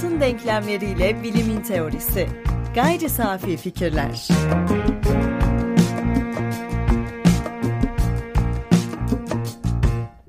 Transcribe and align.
Hayatın 0.00 0.20
denklemleriyle 0.20 1.22
bilimin 1.22 1.60
teorisi. 1.60 2.28
Gayri 2.74 3.08
safi 3.08 3.56
fikirler. 3.56 4.28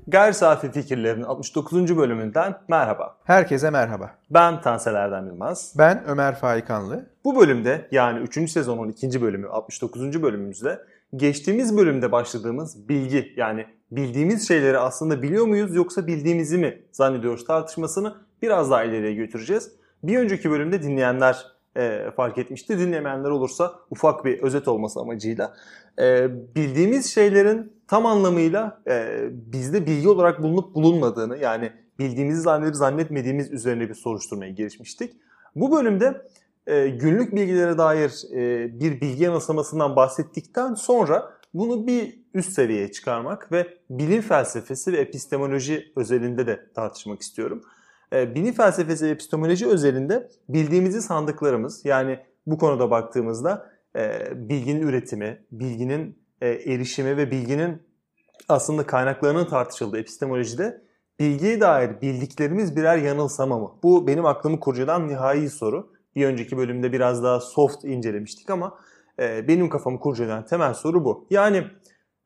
Gayri 0.06 0.34
Safi 0.34 0.72
Fikirlerin 0.72 1.22
69. 1.22 1.96
bölümünden 1.96 2.58
merhaba. 2.68 3.16
Herkese 3.24 3.70
merhaba. 3.70 4.10
Ben 4.30 4.60
Tansel 4.60 4.94
Erdem 4.94 5.26
Yılmaz. 5.26 5.74
Ben 5.78 6.04
Ömer 6.06 6.34
Faikanlı. 6.34 7.10
Bu 7.24 7.40
bölümde 7.40 7.88
yani 7.90 8.18
3. 8.18 8.50
sezonun 8.50 8.88
2. 8.88 9.22
bölümü 9.22 9.48
69. 9.48 10.22
bölümümüzde 10.22 10.80
geçtiğimiz 11.16 11.76
bölümde 11.76 12.12
başladığımız 12.12 12.88
bilgi 12.88 13.32
yani 13.36 13.66
bildiğimiz 13.90 14.48
şeyleri 14.48 14.78
aslında 14.78 15.22
biliyor 15.22 15.46
muyuz 15.46 15.74
yoksa 15.74 16.06
bildiğimizi 16.06 16.58
mi 16.58 16.82
zannediyoruz 16.92 17.44
tartışmasını 17.44 18.14
biraz 18.42 18.70
daha 18.70 18.84
ileriye 18.84 19.14
götüreceğiz. 19.14 19.72
Bir 20.02 20.18
önceki 20.18 20.50
bölümde 20.50 20.82
dinleyenler 20.82 21.46
e, 21.76 22.10
fark 22.16 22.38
etmişti. 22.38 22.78
Dinlemeyenler 22.78 23.30
olursa 23.30 23.74
ufak 23.90 24.24
bir 24.24 24.42
özet 24.42 24.68
olması 24.68 25.00
amacıyla 25.00 25.54
e, 25.98 26.28
bildiğimiz 26.54 27.14
şeylerin 27.14 27.72
tam 27.88 28.06
anlamıyla 28.06 28.82
e, 28.88 29.26
bizde 29.32 29.86
bilgi 29.86 30.08
olarak 30.08 30.42
bulunup 30.42 30.74
bulunmadığını 30.74 31.38
yani 31.38 31.72
bildiğimizi 31.98 32.40
zannedip 32.40 32.76
zannetmediğimiz 32.76 33.50
üzerine 33.52 33.88
bir 33.88 33.94
soruşturmaya 33.94 34.50
girişmiştik. 34.50 35.12
Bu 35.56 35.72
bölümde 35.76 36.26
e, 36.66 36.88
günlük 36.88 37.34
bilgilere 37.34 37.78
dair 37.78 38.12
e, 38.32 38.70
bir 38.80 39.00
bilgi 39.00 39.22
yanılsamasından 39.24 39.96
bahsettikten 39.96 40.74
sonra 40.74 41.32
bunu 41.54 41.86
bir 41.86 42.18
üst 42.34 42.52
seviyeye 42.52 42.92
çıkarmak 42.92 43.52
ve 43.52 43.66
bilim 43.90 44.22
felsefesi 44.22 44.92
ve 44.92 44.96
epistemoloji 44.96 45.92
özelinde 45.96 46.46
de 46.46 46.66
tartışmak 46.74 47.20
istiyorum. 47.20 47.62
E, 48.12 48.34
bilim 48.34 48.54
felsefesi 48.54 49.06
ve 49.06 49.10
epistemoloji 49.10 49.66
özelinde 49.66 50.28
bildiğimizi 50.48 51.02
sandıklarımız 51.02 51.84
yani 51.84 52.18
bu 52.46 52.58
konuda 52.58 52.90
baktığımızda 52.90 53.70
e, 53.96 54.18
bilginin 54.48 54.82
üretimi, 54.82 55.44
bilginin 55.52 56.18
e, 56.40 56.48
erişimi 56.48 57.16
ve 57.16 57.30
bilginin 57.30 57.82
aslında 58.48 58.86
kaynaklarının 58.86 59.44
tartışıldığı 59.44 59.98
epistemolojide 59.98 60.82
bilgiye 61.20 61.60
dair 61.60 62.00
bildiklerimiz 62.00 62.76
birer 62.76 62.96
yanılsama 62.96 63.58
mı? 63.58 63.70
Bu 63.82 64.06
benim 64.06 64.26
aklımı 64.26 64.60
kurcalayan 64.60 65.08
nihai 65.08 65.50
soru. 65.50 65.92
Bir 66.16 66.26
önceki 66.26 66.56
bölümde 66.56 66.92
biraz 66.92 67.22
daha 67.22 67.40
soft 67.40 67.84
incelemiştik 67.84 68.50
ama 68.50 68.78
e, 69.18 69.48
benim 69.48 69.68
kafamı 69.68 70.00
kurcalayan 70.00 70.44
temel 70.44 70.74
soru 70.74 71.04
bu. 71.04 71.26
Yani 71.30 71.66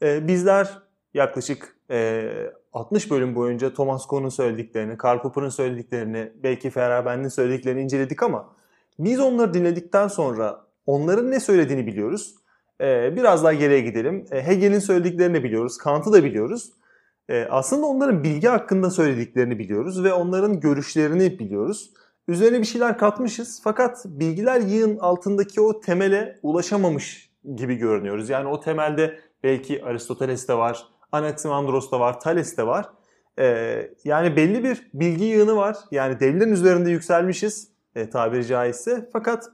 e, 0.02 0.28
bizler 0.28 0.82
yaklaşık 1.14 1.75
e, 1.90 2.30
60 2.72 3.10
bölüm 3.10 3.34
boyunca 3.34 3.74
Thomas 3.74 4.06
Kuhn'un 4.06 4.28
söylediklerini, 4.28 4.96
Karl 4.96 5.22
Popper'ın 5.22 5.48
söylediklerini, 5.48 6.32
belki 6.42 6.70
Feyerabend'in 6.70 7.28
söylediklerini 7.28 7.80
inceledik 7.80 8.22
ama 8.22 8.56
biz 8.98 9.20
onları 9.20 9.54
dinledikten 9.54 10.08
sonra 10.08 10.66
onların 10.86 11.30
ne 11.30 11.40
söylediğini 11.40 11.86
biliyoruz. 11.86 12.34
E, 12.80 13.16
biraz 13.16 13.44
daha 13.44 13.52
geriye 13.52 13.80
gidelim. 13.80 14.26
E, 14.30 14.46
Hegel'in 14.46 14.78
söylediklerini 14.78 15.44
biliyoruz, 15.44 15.78
Kant'ı 15.78 16.12
da 16.12 16.24
biliyoruz. 16.24 16.72
E, 17.28 17.46
aslında 17.50 17.86
onların 17.86 18.24
bilgi 18.24 18.48
hakkında 18.48 18.90
söylediklerini 18.90 19.58
biliyoruz 19.58 20.04
ve 20.04 20.12
onların 20.12 20.60
görüşlerini 20.60 21.38
biliyoruz. 21.38 21.90
Üzerine 22.28 22.60
bir 22.60 22.64
şeyler 22.64 22.98
katmışız 22.98 23.60
fakat 23.64 24.04
bilgiler 24.04 24.60
yığın 24.60 24.98
altındaki 24.98 25.60
o 25.60 25.80
temele 25.80 26.38
ulaşamamış 26.42 27.30
gibi 27.54 27.76
görünüyoruz. 27.76 28.28
Yani 28.28 28.48
o 28.48 28.60
temelde 28.60 29.18
belki 29.42 29.84
Aristoteles 29.84 30.48
de 30.48 30.54
var, 30.54 30.86
Anaximandros 31.12 31.92
da 31.92 32.00
var, 32.00 32.20
Thales 32.20 32.56
de 32.56 32.66
var. 32.66 32.90
Ee, 33.38 33.90
yani 34.04 34.36
belli 34.36 34.64
bir 34.64 34.90
bilgi 34.94 35.24
yığını 35.24 35.56
var. 35.56 35.76
Yani 35.90 36.20
devlerin 36.20 36.52
üzerinde 36.52 36.90
yükselmişiz 36.90 37.68
e, 37.94 38.10
tabiri 38.10 38.46
caizse. 38.46 39.08
Fakat 39.12 39.50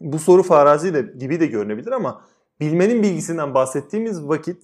bu 0.00 0.18
soru 0.18 0.42
farazi 0.42 0.94
de 0.94 1.02
gibi 1.18 1.40
de 1.40 1.46
görünebilir 1.46 1.92
ama 1.92 2.24
bilmenin 2.60 3.02
bilgisinden 3.02 3.54
bahsettiğimiz 3.54 4.28
vakit 4.28 4.62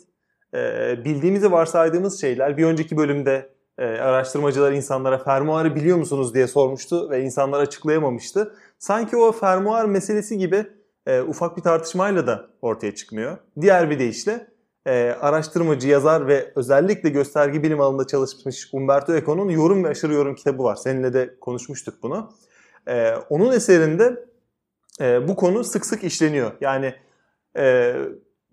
e, 0.54 0.94
bildiğimizi 1.04 1.52
varsaydığımız 1.52 2.20
şeyler 2.20 2.56
bir 2.56 2.64
önceki 2.64 2.96
bölümde 2.96 3.50
e, 3.78 3.84
araştırmacılar 3.84 4.72
insanlara 4.72 5.18
fermuarı 5.18 5.74
biliyor 5.74 5.96
musunuz 5.96 6.34
diye 6.34 6.46
sormuştu 6.46 7.10
ve 7.10 7.22
insanlar 7.22 7.60
açıklayamamıştı. 7.60 8.54
Sanki 8.78 9.16
o 9.16 9.32
fermuar 9.32 9.84
meselesi 9.84 10.38
gibi 10.38 10.66
e, 11.06 11.20
ufak 11.22 11.56
bir 11.56 11.62
tartışmayla 11.62 12.26
da 12.26 12.46
ortaya 12.62 12.94
çıkmıyor. 12.94 13.38
Diğer 13.60 13.90
bir 13.90 13.98
deyişle 13.98 14.46
e, 14.86 15.16
araştırmacı, 15.20 15.88
yazar 15.88 16.26
ve 16.26 16.52
özellikle 16.56 17.08
göstergi 17.08 17.62
bilim 17.62 17.80
alanında 17.80 18.06
çalışmış 18.06 18.68
Umberto 18.72 19.14
Eco'nun 19.14 19.48
Yorum 19.48 19.84
ve 19.84 19.88
Aşırı 19.88 20.14
Yorum 20.14 20.34
kitabı 20.34 20.62
var. 20.62 20.76
Seninle 20.76 21.12
de 21.12 21.36
konuşmuştuk 21.40 22.02
bunu. 22.02 22.32
E, 22.88 23.14
onun 23.30 23.52
eserinde 23.52 24.24
e, 25.00 25.28
bu 25.28 25.36
konu 25.36 25.64
sık 25.64 25.86
sık 25.86 26.04
işleniyor. 26.04 26.52
Yani 26.60 26.94
e, 27.56 27.94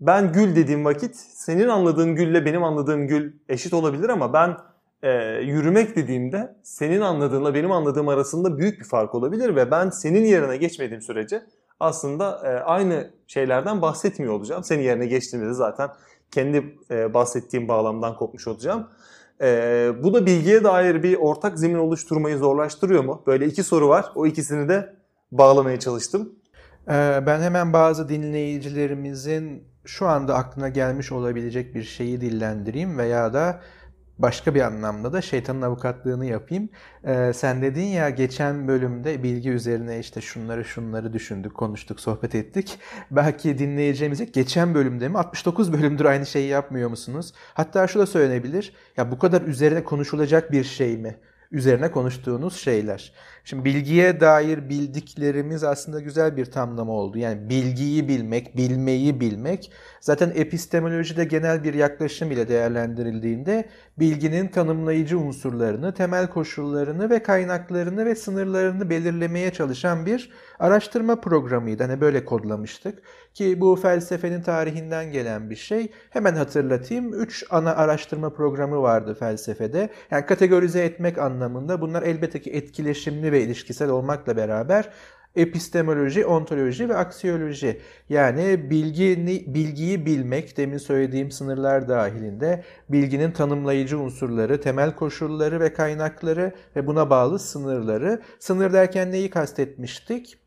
ben 0.00 0.32
gül 0.32 0.56
dediğim 0.56 0.84
vakit 0.84 1.16
senin 1.16 1.68
anladığın 1.68 2.14
gülle 2.14 2.44
benim 2.44 2.64
anladığım 2.64 3.06
gül 3.06 3.32
eşit 3.48 3.74
olabilir 3.74 4.08
ama 4.08 4.32
ben 4.32 4.56
e, 5.02 5.12
yürümek 5.42 5.96
dediğimde 5.96 6.56
senin 6.62 7.00
anladığınla 7.00 7.54
benim 7.54 7.72
anladığım 7.72 8.08
arasında 8.08 8.58
büyük 8.58 8.80
bir 8.80 8.84
fark 8.84 9.14
olabilir 9.14 9.56
ve 9.56 9.70
ben 9.70 9.90
senin 9.90 10.24
yerine 10.24 10.56
geçmediğim 10.56 11.02
sürece 11.02 11.42
aslında 11.80 12.40
e, 12.44 12.48
aynı 12.48 13.10
şeylerden 13.26 13.82
bahsetmiyor 13.82 14.32
olacağım. 14.32 14.64
Senin 14.64 14.82
yerine 14.82 15.06
geçtiğimde 15.06 15.48
de 15.48 15.54
zaten 15.54 15.90
kendi 16.34 16.78
e, 16.90 17.14
bahsettiğim 17.14 17.68
bağlamdan 17.68 18.16
kopmuş 18.16 18.48
olacağım. 18.48 18.88
E, 19.40 19.46
bu 20.02 20.14
da 20.14 20.26
bilgiye 20.26 20.64
dair 20.64 21.02
bir 21.02 21.16
ortak 21.16 21.58
zemin 21.58 21.78
oluşturmayı 21.78 22.38
zorlaştırıyor 22.38 23.04
mu? 23.04 23.22
Böyle 23.26 23.46
iki 23.46 23.62
soru 23.62 23.88
var. 23.88 24.12
O 24.14 24.26
ikisini 24.26 24.68
de 24.68 24.96
bağlamaya 25.32 25.80
çalıştım. 25.80 26.32
Ee, 26.88 27.22
ben 27.26 27.40
hemen 27.40 27.72
bazı 27.72 28.08
dinleyicilerimizin 28.08 29.68
şu 29.84 30.06
anda 30.06 30.34
aklına 30.34 30.68
gelmiş 30.68 31.12
olabilecek 31.12 31.74
bir 31.74 31.82
şeyi 31.82 32.20
dillendireyim 32.20 32.98
veya 32.98 33.34
da 33.34 33.60
başka 34.18 34.54
bir 34.54 34.60
anlamda 34.60 35.12
da 35.12 35.22
şeytanın 35.22 35.62
avukatlığını 35.62 36.26
yapayım. 36.26 36.68
Ee, 37.04 37.32
sen 37.34 37.62
dedin 37.62 37.86
ya 37.86 38.10
geçen 38.10 38.68
bölümde 38.68 39.22
bilgi 39.22 39.50
üzerine 39.50 39.98
işte 39.98 40.20
şunları 40.20 40.64
şunları 40.64 41.12
düşündük, 41.12 41.54
konuştuk, 41.54 42.00
sohbet 42.00 42.34
ettik. 42.34 42.78
Belki 43.10 43.58
dinleyeceğimize 43.58 44.24
geçen 44.24 44.74
bölümde 44.74 45.08
mi 45.08 45.18
69 45.18 45.72
bölümdür 45.72 46.04
aynı 46.04 46.26
şeyi 46.26 46.48
yapmıyor 46.48 46.90
musunuz? 46.90 47.32
Hatta 47.54 47.86
şu 47.86 47.98
da 47.98 48.06
söylenebilir. 48.06 48.72
Ya 48.96 49.10
bu 49.10 49.18
kadar 49.18 49.42
üzerine 49.42 49.84
konuşulacak 49.84 50.52
bir 50.52 50.64
şey 50.64 50.96
mi? 50.96 51.16
Üzerine 51.52 51.90
konuştuğunuz 51.90 52.56
şeyler. 52.56 53.12
Şimdi 53.46 53.64
bilgiye 53.64 54.20
dair 54.20 54.68
bildiklerimiz 54.68 55.64
aslında 55.64 56.00
güzel 56.00 56.36
bir 56.36 56.44
tamlama 56.44 56.92
oldu. 56.92 57.18
Yani 57.18 57.48
bilgiyi 57.48 58.08
bilmek, 58.08 58.56
bilmeyi 58.56 59.20
bilmek 59.20 59.72
zaten 60.00 60.32
epistemolojide 60.34 61.24
genel 61.24 61.64
bir 61.64 61.74
yaklaşım 61.74 62.30
ile 62.30 62.48
değerlendirildiğinde 62.48 63.68
bilginin 63.98 64.48
tanımlayıcı 64.48 65.18
unsurlarını, 65.18 65.94
temel 65.94 66.26
koşullarını 66.26 67.10
ve 67.10 67.22
kaynaklarını 67.22 68.04
ve 68.06 68.14
sınırlarını 68.14 68.90
belirlemeye 68.90 69.52
çalışan 69.52 70.06
bir 70.06 70.30
araştırma 70.58 71.20
programıydı. 71.20 71.82
Hani 71.82 72.00
böyle 72.00 72.24
kodlamıştık 72.24 73.02
ki 73.34 73.60
bu 73.60 73.76
felsefenin 73.76 74.42
tarihinden 74.42 75.12
gelen 75.12 75.50
bir 75.50 75.56
şey. 75.56 75.92
Hemen 76.10 76.34
hatırlatayım. 76.34 77.14
Üç 77.22 77.44
ana 77.50 77.76
araştırma 77.76 78.30
programı 78.30 78.82
vardı 78.82 79.14
felsefede. 79.14 79.88
Yani 80.10 80.26
kategorize 80.26 80.84
etmek 80.84 81.18
anlamında 81.18 81.80
bunlar 81.80 82.02
elbette 82.02 82.40
ki 82.40 82.50
etkileşimli 82.50 83.32
ve 83.34 83.42
ilişkisel 83.42 83.90
olmakla 83.90 84.36
beraber 84.36 84.90
epistemoloji, 85.36 86.26
ontoloji 86.26 86.88
ve 86.88 86.96
aksiyoloji. 86.96 87.80
Yani 88.08 88.70
bilgini, 88.70 89.44
bilgiyi 89.54 90.06
bilmek, 90.06 90.56
demin 90.56 90.78
söylediğim 90.78 91.30
sınırlar 91.30 91.88
dahilinde 91.88 92.64
bilginin 92.88 93.32
tanımlayıcı 93.32 93.98
unsurları, 93.98 94.60
temel 94.60 94.94
koşulları 94.94 95.60
ve 95.60 95.72
kaynakları 95.72 96.52
ve 96.76 96.86
buna 96.86 97.10
bağlı 97.10 97.38
sınırları. 97.38 98.22
Sınır 98.38 98.72
derken 98.72 99.12
neyi 99.12 99.30
kastetmiştik? 99.30 100.43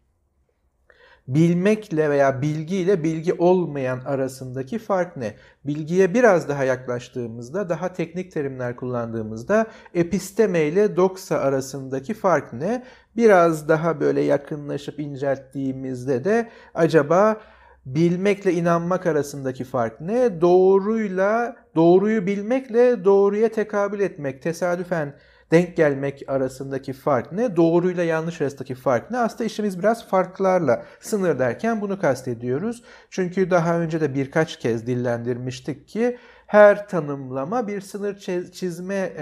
Bilmekle 1.28 2.10
veya 2.10 2.42
bilgiyle 2.42 3.04
bilgi 3.04 3.34
olmayan 3.34 4.00
arasındaki 4.06 4.80
fark 4.80 5.18
ne? 5.18 5.36
Bilgiye 5.66 6.14
biraz 6.14 6.50
daha 6.50 6.64
yaklaştığımızda, 6.64 7.70
daha 7.70 7.94
teknik 7.94 8.32
terimler 8.32 8.76
kullandığımızda 8.76 9.68
episteme 9.94 10.62
ile 10.62 10.96
doksa 10.96 11.38
arasındaki 11.38 12.14
fark 12.14 12.54
ne? 12.54 12.84
Biraz 13.16 13.70
daha 13.70 14.00
böyle 14.00 14.22
yakınlaşıp 14.22 15.00
incelttiğimizde 15.00 16.24
de 16.24 16.50
acaba 16.74 17.42
bilmekle 17.86 18.54
inanmak 18.54 19.06
arasındaki 19.06 19.64
fark 19.64 20.02
ne? 20.02 20.42
Doğruyla, 20.42 21.56
doğruyu 21.76 22.26
bilmekle 22.26 23.06
doğruya 23.06 23.50
tekabül 23.50 24.00
etmek, 24.00 24.42
tesadüfen 24.42 25.14
denk 25.52 25.78
gelmek 25.78 26.24
arasındaki 26.28 26.94
fark 26.94 27.32
ne? 27.32 27.56
Doğruyla 27.56 28.04
yanlış 28.04 28.42
arasındaki 28.42 28.76
fark 28.76 29.12
ne? 29.12 29.18
Aslında 29.18 29.44
işimiz 29.44 29.80
biraz 29.80 30.08
farklarla 30.08 30.84
sınır 31.00 31.40
derken 31.40 31.82
bunu 31.82 32.02
kastediyoruz. 32.02 32.84
Çünkü 33.10 33.52
daha 33.52 33.80
önce 33.80 34.02
de 34.02 34.14
birkaç 34.14 34.60
kez 34.60 34.88
dillendirmiştik 34.88 35.88
ki 35.88 36.18
her 36.48 36.88
tanımlama 36.88 37.68
bir 37.68 37.82
sınır 37.82 38.18
çizme 38.52 39.14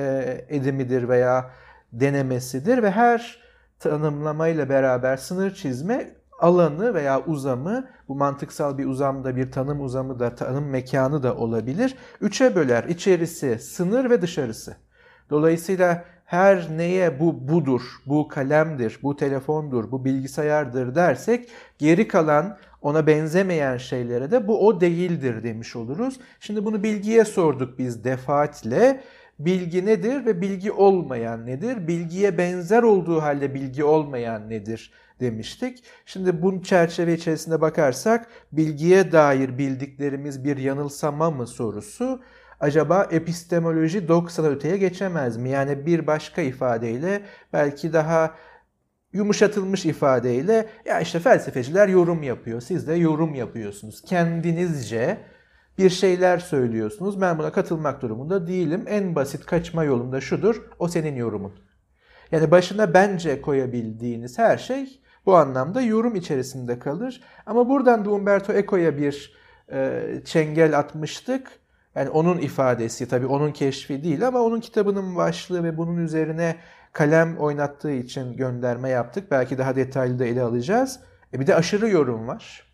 edimidir 0.49 1.09
veya 1.09 1.51
denemesidir 1.93 2.83
ve 2.83 2.91
her 2.91 3.39
tanımlamayla 3.79 4.69
beraber 4.69 5.17
sınır 5.17 5.53
çizme 5.53 6.15
alanı 6.39 6.93
veya 6.93 7.25
uzamı, 7.25 7.87
bu 8.07 8.15
mantıksal 8.15 8.77
bir 8.77 8.85
uzamda 8.85 9.35
bir 9.35 9.51
tanım 9.51 9.81
uzamı 9.81 10.19
da 10.19 10.35
tanım 10.35 10.69
mekanı 10.69 11.23
da 11.23 11.35
olabilir. 11.35 11.95
Üçe 12.21 12.55
böler. 12.55 12.83
İçerisi, 12.83 13.59
sınır 13.59 14.09
ve 14.09 14.21
dışarısı. 14.21 14.75
Dolayısıyla 15.29 16.05
her 16.25 16.77
neye 16.77 17.19
bu 17.19 17.47
budur, 17.47 17.81
bu 18.05 18.27
kalemdir, 18.27 18.99
bu 19.03 19.15
telefondur, 19.15 19.91
bu 19.91 20.05
bilgisayardır 20.05 20.95
dersek 20.95 21.49
geri 21.77 22.07
kalan 22.07 22.57
ona 22.81 23.07
benzemeyen 23.07 23.77
şeylere 23.77 24.31
de 24.31 24.47
bu 24.47 24.67
o 24.67 24.81
değildir 24.81 25.43
demiş 25.43 25.75
oluruz. 25.75 26.19
Şimdi 26.39 26.65
bunu 26.65 26.83
bilgiye 26.83 27.25
sorduk 27.25 27.79
biz 27.79 28.03
defaatle. 28.03 29.01
Bilgi 29.39 29.85
nedir 29.85 30.25
ve 30.25 30.41
bilgi 30.41 30.71
olmayan 30.71 31.45
nedir? 31.45 31.87
Bilgiye 31.87 32.37
benzer 32.37 32.83
olduğu 32.83 33.21
halde 33.21 33.53
bilgi 33.53 33.83
olmayan 33.83 34.49
nedir 34.49 34.91
demiştik. 35.19 35.83
Şimdi 36.05 36.41
bu 36.41 36.63
çerçeve 36.63 37.13
içerisinde 37.13 37.61
bakarsak 37.61 38.27
bilgiye 38.51 39.11
dair 39.11 39.57
bildiklerimiz 39.57 40.43
bir 40.43 40.57
yanılsama 40.57 41.31
mı 41.31 41.47
sorusu 41.47 42.21
acaba 42.59 43.07
epistemoloji 43.11 44.07
90 44.07 44.45
öteye 44.45 44.77
geçemez 44.77 45.37
mi? 45.37 45.49
Yani 45.49 45.85
bir 45.85 46.07
başka 46.07 46.41
ifadeyle 46.41 47.21
belki 47.53 47.93
daha 47.93 48.35
yumuşatılmış 49.13 49.85
ifadeyle 49.85 50.69
ya 50.85 50.99
işte 50.99 51.19
felsefeciler 51.19 51.87
yorum 51.87 52.23
yapıyor. 52.23 52.61
Siz 52.61 52.87
de 52.87 52.93
yorum 52.93 53.35
yapıyorsunuz. 53.35 54.01
Kendinizce 54.01 55.17
bir 55.77 55.89
şeyler 55.89 56.37
söylüyorsunuz. 56.37 57.21
Ben 57.21 57.37
buna 57.37 57.51
katılmak 57.51 58.01
durumunda 58.01 58.47
değilim. 58.47 58.85
En 58.87 59.15
basit 59.15 59.45
kaçma 59.45 59.83
yolunda 59.83 60.21
şudur. 60.21 60.61
O 60.79 60.87
senin 60.87 61.15
yorumun. 61.15 61.53
Yani 62.31 62.51
başına 62.51 62.93
bence 62.93 63.41
koyabildiğiniz 63.41 64.39
her 64.39 64.57
şey 64.57 65.01
bu 65.25 65.35
anlamda 65.35 65.81
yorum 65.81 66.15
içerisinde 66.15 66.79
kalır. 66.79 67.21
Ama 67.45 67.69
buradan 67.69 68.05
da 68.05 68.09
Umberto 68.09 68.53
Eco'ya 68.53 68.97
bir 68.97 69.35
e, 69.71 70.01
çengel 70.25 70.79
atmıştık. 70.79 71.51
Yani 71.95 72.09
onun 72.09 72.37
ifadesi 72.37 73.07
tabii 73.07 73.25
onun 73.25 73.51
keşfi 73.51 74.03
değil 74.03 74.27
ama 74.27 74.39
onun 74.39 74.59
kitabının 74.59 75.15
başlığı 75.15 75.63
ve 75.63 75.77
bunun 75.77 75.97
üzerine 75.97 76.55
kalem 76.93 77.37
oynattığı 77.37 77.91
için 77.91 78.37
gönderme 78.37 78.89
yaptık. 78.89 79.31
Belki 79.31 79.57
daha 79.57 79.75
detaylı 79.75 80.19
da 80.19 80.25
ele 80.25 80.41
alacağız. 80.41 80.99
E 81.33 81.39
bir 81.39 81.47
de 81.47 81.55
aşırı 81.55 81.89
yorum 81.89 82.27
var. 82.27 82.65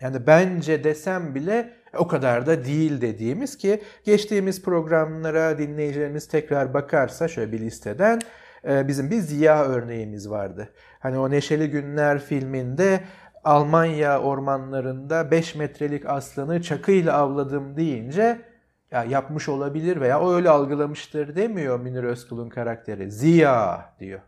Yani 0.00 0.26
bence 0.26 0.84
desem 0.84 1.34
bile 1.34 1.72
o 1.96 2.08
kadar 2.08 2.46
da 2.46 2.64
değil 2.64 3.00
dediğimiz 3.00 3.58
ki 3.58 3.82
geçtiğimiz 4.04 4.62
programlara 4.62 5.58
dinleyicilerimiz 5.58 6.28
tekrar 6.28 6.74
bakarsa 6.74 7.28
şöyle 7.28 7.52
bir 7.52 7.60
listeden 7.60 8.20
e, 8.68 8.88
bizim 8.88 9.10
bir 9.10 9.18
Ziya 9.18 9.64
örneğimiz 9.64 10.30
vardı. 10.30 10.68
Hani 11.00 11.18
o 11.18 11.30
Neşeli 11.30 11.70
Günler 11.70 12.18
filminde 12.18 13.00
Almanya 13.44 14.20
ormanlarında 14.20 15.30
5 15.30 15.54
metrelik 15.54 16.06
aslanı 16.06 16.62
çakıyla 16.62 17.16
avladım 17.16 17.76
deyince 17.76 18.40
ya 18.90 19.04
yapmış 19.04 19.48
olabilir 19.48 20.00
veya 20.00 20.20
o 20.20 20.32
öyle 20.32 20.50
algılamıştır 20.50 21.36
demiyor 21.36 21.80
Münir 21.80 22.04
Özkul'un 22.04 22.48
karakteri. 22.48 23.10
Ziya 23.10 23.94
diyor. 24.00 24.20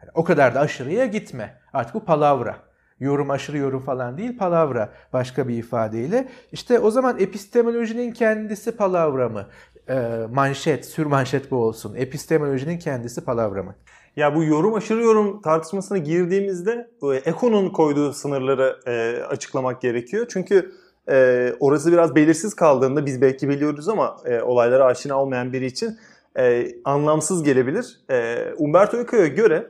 Yani 0.00 0.10
o 0.14 0.24
kadar 0.24 0.54
da 0.54 0.60
aşırıya 0.60 1.06
gitme. 1.06 1.60
Artık 1.72 1.94
bu 1.94 2.04
palavra. 2.04 2.56
Yorum 3.00 3.30
aşırı 3.30 3.58
yorum 3.58 3.80
falan 3.80 4.18
değil 4.18 4.38
palavra 4.38 4.92
başka 5.12 5.48
bir 5.48 5.58
ifadeyle. 5.58 6.28
İşte 6.52 6.78
o 6.78 6.90
zaman 6.90 7.18
epistemolojinin 7.18 8.12
kendisi 8.12 8.76
palavra 8.76 9.28
mı? 9.28 9.46
Ee, 9.88 10.26
manşet, 10.30 10.86
sür 10.86 11.06
manşet 11.06 11.50
bu 11.50 11.56
olsun. 11.56 11.94
Epistemolojinin 11.94 12.78
kendisi 12.78 13.24
palavra 13.24 13.62
mı? 13.62 13.74
Ya 14.18 14.34
bu 14.34 14.44
yorum 14.44 14.74
aşırı 14.74 15.02
yorum 15.02 15.40
tartışmasına 15.40 15.98
girdiğimizde 15.98 16.90
Eko'nun 17.24 17.70
koyduğu 17.70 18.12
sınırları 18.12 18.76
e, 18.86 19.22
açıklamak 19.22 19.80
gerekiyor. 19.80 20.26
Çünkü 20.28 20.72
e, 21.10 21.52
orası 21.60 21.92
biraz 21.92 22.14
belirsiz 22.14 22.54
kaldığında 22.54 23.06
biz 23.06 23.20
belki 23.20 23.48
biliyoruz 23.48 23.88
ama 23.88 24.16
e, 24.24 24.40
olaylara 24.40 24.84
aşina 24.84 25.22
olmayan 25.22 25.52
biri 25.52 25.66
için 25.66 25.96
e, 26.38 26.68
anlamsız 26.84 27.42
gelebilir. 27.42 28.00
E, 28.10 28.36
Umberto 28.56 28.96
Eco'ya 28.96 29.26
göre 29.26 29.66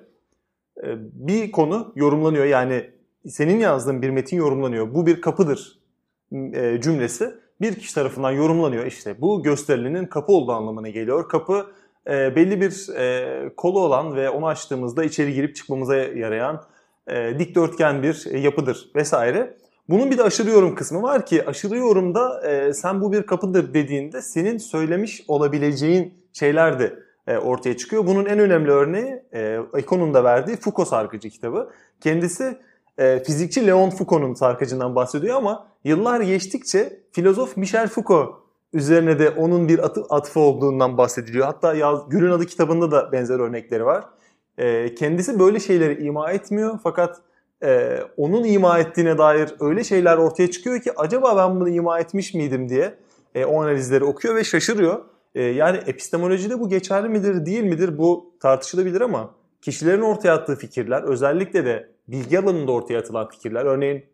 e, 0.83 0.87
bir 1.13 1.53
konu 1.53 1.93
yorumlanıyor. 1.97 2.45
Yani 2.45 2.91
senin 3.27 3.61
yazdığın 3.61 4.03
bir 4.03 4.11
metin 4.11 4.37
yorumlanıyor. 4.37 4.95
Bu 4.95 5.07
bir 5.07 5.21
kapıdır 5.21 5.79
e, 6.33 6.81
cümlesi 6.83 7.35
bir 7.61 7.75
kişi 7.75 7.95
tarafından 7.95 8.31
yorumlanıyor. 8.31 8.87
İşte 8.87 9.21
bu 9.21 9.43
gösterilinin 9.43 10.07
kapı 10.07 10.33
olduğu 10.33 10.53
anlamına 10.53 10.89
geliyor. 10.89 11.29
Kapı 11.29 11.67
e, 12.09 12.37
belli 12.37 12.61
bir 12.61 12.97
e, 12.97 13.55
kolu 13.57 13.81
olan 13.81 14.17
ve 14.17 14.31
onu 14.31 14.47
açtığımızda 14.47 15.05
içeri 15.05 15.35
girip 15.35 15.57
çıkmamıza 15.57 15.97
yarayan 15.97 16.65
e, 17.07 17.39
dikdörtgen 17.39 18.03
bir 18.03 18.35
yapıdır 18.35 18.91
vesaire. 18.95 19.57
Bunun 19.89 20.11
bir 20.11 20.19
de 20.19 20.23
aşırı 20.23 20.51
yorum 20.51 20.75
kısmı 20.75 21.03
var 21.03 21.27
ki 21.27 21.47
aşırı 21.47 21.77
yorumda 21.77 22.51
e, 22.51 22.73
sen 22.73 23.01
bu 23.01 23.13
bir 23.13 23.23
kapıdır 23.23 23.75
dediğinde 23.75 24.23
senin 24.23 24.59
söylemiş 24.59 25.25
olabileceğin 25.29 26.15
şeyler 26.33 26.79
de 26.79 26.99
e, 27.27 27.39
ortaya 27.39 27.77
çıkıyor. 27.77 28.07
Bunun 28.07 28.27
en 28.27 28.39
önemli 28.39 28.71
örneği 28.71 29.23
e, 29.33 29.59
Econ'un 29.77 30.15
da 30.15 30.25
verdiği 30.25 30.57
Foucault 30.57 30.89
sarkıcı 30.89 31.31
kitabı. 31.31 31.71
Kendisi 32.01 32.59
e, 32.99 33.23
fizikçi 33.25 33.67
Leon 33.67 33.91
Foucault'un 33.91 34.35
sarkacından 34.35 34.95
bahsediyor 34.95 35.37
ama 35.37 35.69
yıllar 35.85 36.21
geçtikçe 36.21 37.01
filozof 37.13 37.57
Michel 37.57 37.89
Foucault 37.89 38.48
üzerine 38.73 39.19
de 39.19 39.31
onun 39.31 39.69
bir 39.69 39.79
atı, 39.79 40.03
atfı 40.11 40.41
olduğundan 40.41 40.99
bahsediliyor. 40.99 41.47
Hatta 41.47 41.75
Yaz, 41.75 42.09
Gül'ün 42.09 42.31
adı 42.31 42.47
kitabında 42.47 42.91
da 42.91 43.13
benzer 43.13 43.39
örnekleri 43.39 43.85
var. 43.85 44.05
E, 44.59 44.95
kendisi 44.95 45.39
böyle 45.39 45.61
şeyleri 45.61 46.03
ima 46.03 46.31
etmiyor 46.31 46.79
fakat 46.83 47.21
e, 47.63 47.99
onun 48.17 48.45
ima 48.45 48.79
ettiğine 48.79 49.19
dair 49.19 49.55
öyle 49.61 49.85
şeyler 49.85 50.17
ortaya 50.17 50.51
çıkıyor 50.51 50.81
ki 50.81 50.93
acaba 50.97 51.37
ben 51.37 51.61
bunu 51.61 51.69
ima 51.69 52.01
etmiş 52.01 52.35
miydim 52.35 52.69
diye 52.69 52.95
e, 53.35 53.45
o 53.45 53.63
analizleri 53.63 54.05
okuyor 54.05 54.35
ve 54.35 54.45
şaşırıyor. 54.45 55.05
E, 55.35 55.43
yani 55.43 55.77
epistemolojide 55.87 56.61
bu 56.61 56.69
geçerli 56.69 57.09
midir 57.09 57.47
değil 57.47 57.63
midir 57.63 57.99
bu 57.99 58.35
tartışılabilir 58.41 59.01
ama 59.01 59.35
kişilerin 59.63 60.03
ortaya 60.03 60.35
attığı 60.35 60.57
fikirler 60.57 61.03
özellikle 61.03 61.65
de 61.65 61.91
bilgi 62.09 62.39
alanında 62.39 62.73
ortaya 62.73 62.99
atılan 62.99 63.29
fikirler 63.29 63.65
örneğin 63.65 64.05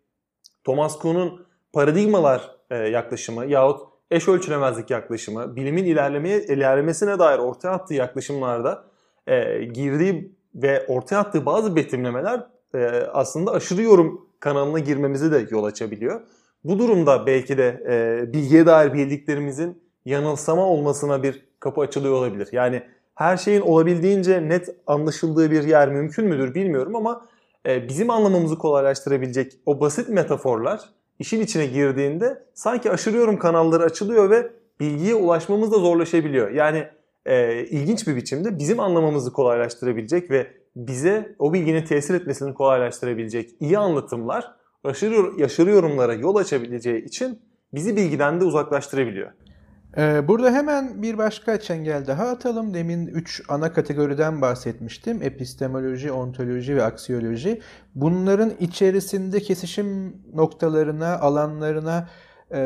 Thomas 0.64 0.98
Kuhn'un 0.98 1.46
paradigmalar 1.72 2.50
e, 2.70 2.76
yaklaşımı 2.76 3.46
yahut 3.46 3.93
eş 4.10 4.28
ölçülemezlik 4.28 4.90
yaklaşımı, 4.90 5.56
bilimin 5.56 5.84
ilerlemeye 5.84 6.42
ilerlemesine 6.42 7.18
dair 7.18 7.38
ortaya 7.38 7.70
attığı 7.70 7.94
yaklaşımlarda 7.94 8.84
e, 9.26 9.64
girdiği 9.64 10.32
ve 10.54 10.86
ortaya 10.88 11.18
attığı 11.18 11.46
bazı 11.46 11.76
betimlemeler 11.76 12.46
e, 12.74 12.86
aslında 13.12 13.52
aşırı 13.52 13.82
yorum 13.82 14.28
kanalına 14.40 14.78
girmemize 14.78 15.32
de 15.32 15.46
yol 15.50 15.64
açabiliyor. 15.64 16.20
Bu 16.64 16.78
durumda 16.78 17.26
belki 17.26 17.58
de 17.58 17.84
e, 17.88 18.32
bilgiye 18.32 18.66
dair 18.66 18.92
bildiklerimizin 18.92 19.82
yanılsama 20.04 20.66
olmasına 20.66 21.22
bir 21.22 21.46
kapı 21.60 21.80
açılıyor 21.80 22.14
olabilir. 22.14 22.48
Yani 22.52 22.82
her 23.14 23.36
şeyin 23.36 23.60
olabildiğince 23.60 24.48
net 24.48 24.76
anlaşıldığı 24.86 25.50
bir 25.50 25.64
yer 25.64 25.88
mümkün 25.88 26.24
müdür 26.24 26.54
bilmiyorum 26.54 26.96
ama 26.96 27.26
e, 27.66 27.88
bizim 27.88 28.10
anlamamızı 28.10 28.58
kolaylaştırabilecek 28.58 29.52
o 29.66 29.80
basit 29.80 30.08
metaforlar 30.08 30.80
işin 31.18 31.40
içine 31.40 31.66
girdiğinde 31.66 32.44
sanki 32.54 32.90
aşırı 32.90 33.16
yorum 33.16 33.38
kanalları 33.38 33.82
açılıyor 33.82 34.30
ve 34.30 34.50
bilgiye 34.80 35.14
ulaşmamız 35.14 35.72
da 35.72 35.78
zorlaşabiliyor. 35.78 36.50
Yani 36.50 36.88
e, 37.26 37.64
ilginç 37.64 38.06
bir 38.06 38.16
biçimde 38.16 38.58
bizim 38.58 38.80
anlamamızı 38.80 39.32
kolaylaştırabilecek 39.32 40.30
ve 40.30 40.46
bize 40.76 41.36
o 41.38 41.52
bilginin 41.52 41.84
tesir 41.84 42.14
etmesini 42.14 42.54
kolaylaştırabilecek 42.54 43.50
iyi 43.60 43.78
anlatımlar 43.78 44.54
aşırı, 44.84 45.44
aşırı 45.44 45.70
yorumlara 45.70 46.14
yol 46.14 46.36
açabileceği 46.36 47.04
için 47.04 47.42
bizi 47.74 47.96
bilgiden 47.96 48.40
de 48.40 48.44
uzaklaştırabiliyor. 48.44 49.30
Ee, 49.96 50.28
burada 50.28 50.50
hemen 50.52 51.02
bir 51.02 51.18
başka 51.18 51.60
çengel 51.60 52.06
daha 52.06 52.28
atalım. 52.28 52.74
Demin 52.74 53.06
üç 53.06 53.42
ana 53.48 53.72
kategoriden 53.72 54.42
bahsetmiştim. 54.42 55.22
Epistemoloji, 55.22 56.12
ontoloji 56.12 56.76
ve 56.76 56.82
aksiyoloji. 56.82 57.60
Bunların 57.94 58.52
içerisinde 58.60 59.40
kesişim 59.40 60.16
noktalarına, 60.34 61.18
alanlarına 61.18 62.08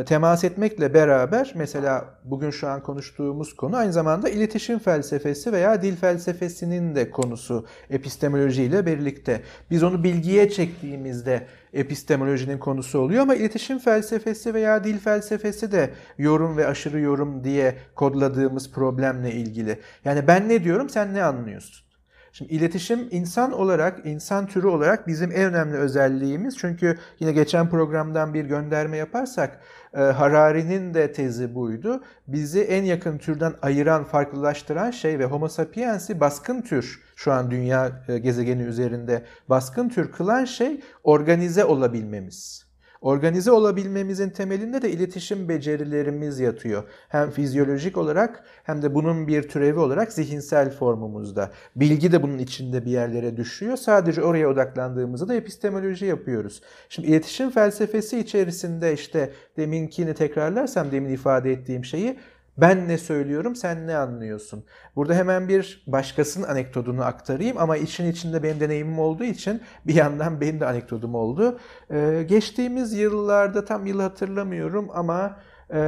temas 0.06 0.44
etmekle 0.44 0.94
beraber 0.94 1.52
mesela 1.54 2.04
bugün 2.24 2.50
şu 2.50 2.68
an 2.68 2.82
konuştuğumuz 2.82 3.56
konu 3.56 3.76
aynı 3.76 3.92
zamanda 3.92 4.28
iletişim 4.28 4.78
felsefesi 4.78 5.52
veya 5.52 5.82
dil 5.82 5.96
felsefesinin 5.96 6.94
de 6.94 7.10
konusu 7.10 7.66
epistemoloji 7.90 8.62
ile 8.62 8.86
birlikte. 8.86 9.42
Biz 9.70 9.82
onu 9.82 10.04
bilgiye 10.04 10.50
çektiğimizde 10.50 11.46
epistemolojinin 11.72 12.58
konusu 12.58 12.98
oluyor 12.98 13.22
ama 13.22 13.34
iletişim 13.34 13.78
felsefesi 13.78 14.54
veya 14.54 14.84
dil 14.84 14.98
felsefesi 14.98 15.72
de 15.72 15.90
yorum 16.18 16.56
ve 16.56 16.66
aşırı 16.66 17.00
yorum 17.00 17.44
diye 17.44 17.76
kodladığımız 17.94 18.72
problemle 18.72 19.32
ilgili. 19.32 19.78
Yani 20.04 20.26
ben 20.26 20.48
ne 20.48 20.64
diyorum 20.64 20.88
sen 20.88 21.14
ne 21.14 21.22
anlıyorsun? 21.22 21.87
Şimdi 22.32 22.54
iletişim 22.54 23.08
insan 23.10 23.52
olarak, 23.52 24.06
insan 24.06 24.46
türü 24.46 24.66
olarak 24.66 25.06
bizim 25.06 25.32
en 25.32 25.44
önemli 25.44 25.76
özelliğimiz. 25.76 26.58
Çünkü 26.58 26.98
yine 27.20 27.32
geçen 27.32 27.70
programdan 27.70 28.34
bir 28.34 28.44
gönderme 28.44 28.96
yaparsak 28.96 29.60
e, 29.94 30.00
Harari'nin 30.00 30.94
de 30.94 31.12
tezi 31.12 31.54
buydu. 31.54 32.02
Bizi 32.26 32.60
en 32.60 32.84
yakın 32.84 33.18
türden 33.18 33.54
ayıran, 33.62 34.04
farklılaştıran 34.04 34.90
şey 34.90 35.18
ve 35.18 35.24
Homo 35.24 35.48
sapiens'i 35.48 36.20
baskın 36.20 36.62
tür 36.62 37.02
şu 37.16 37.32
an 37.32 37.50
dünya 37.50 38.04
e, 38.08 38.18
gezegeni 38.18 38.62
üzerinde 38.62 39.22
baskın 39.48 39.88
tür 39.88 40.12
kılan 40.12 40.44
şey 40.44 40.80
organize 41.04 41.64
olabilmemiz. 41.64 42.67
Organize 43.00 43.50
olabilmemizin 43.50 44.30
temelinde 44.30 44.82
de 44.82 44.90
iletişim 44.90 45.48
becerilerimiz 45.48 46.40
yatıyor. 46.40 46.84
Hem 47.08 47.30
fizyolojik 47.30 47.96
olarak 47.96 48.44
hem 48.62 48.82
de 48.82 48.94
bunun 48.94 49.28
bir 49.28 49.42
türevi 49.42 49.78
olarak 49.78 50.12
zihinsel 50.12 50.70
formumuzda. 50.70 51.50
Bilgi 51.76 52.12
de 52.12 52.22
bunun 52.22 52.38
içinde 52.38 52.84
bir 52.84 52.90
yerlere 52.90 53.36
düşüyor. 53.36 53.76
Sadece 53.76 54.22
oraya 54.22 54.48
odaklandığımızda 54.48 55.28
da 55.28 55.34
epistemoloji 55.34 56.06
yapıyoruz. 56.06 56.62
Şimdi 56.88 57.08
iletişim 57.08 57.50
felsefesi 57.50 58.18
içerisinde 58.18 58.92
işte 58.92 59.32
deminkini 59.56 60.14
tekrarlarsam 60.14 60.90
demin 60.90 61.10
ifade 61.10 61.52
ettiğim 61.52 61.84
şeyi 61.84 62.18
ben 62.58 62.88
ne 62.88 62.98
söylüyorum, 62.98 63.56
sen 63.56 63.86
ne 63.86 63.96
anlıyorsun? 63.96 64.64
Burada 64.96 65.14
hemen 65.14 65.48
bir 65.48 65.84
başkasının 65.86 66.48
anekdotunu 66.48 67.04
aktarayım 67.04 67.58
ama 67.58 67.76
işin 67.76 68.12
içinde 68.12 68.42
benim 68.42 68.60
deneyimim 68.60 68.98
olduğu 68.98 69.24
için 69.24 69.62
bir 69.86 69.94
yandan 69.94 70.40
benim 70.40 70.60
de 70.60 70.66
anekdotum 70.66 71.14
oldu. 71.14 71.58
Ee, 71.90 72.24
geçtiğimiz 72.28 72.92
yıllarda 72.92 73.64
tam 73.64 73.86
yılı 73.86 74.02
hatırlamıyorum 74.02 74.88
ama 74.94 75.40
e, 75.74 75.80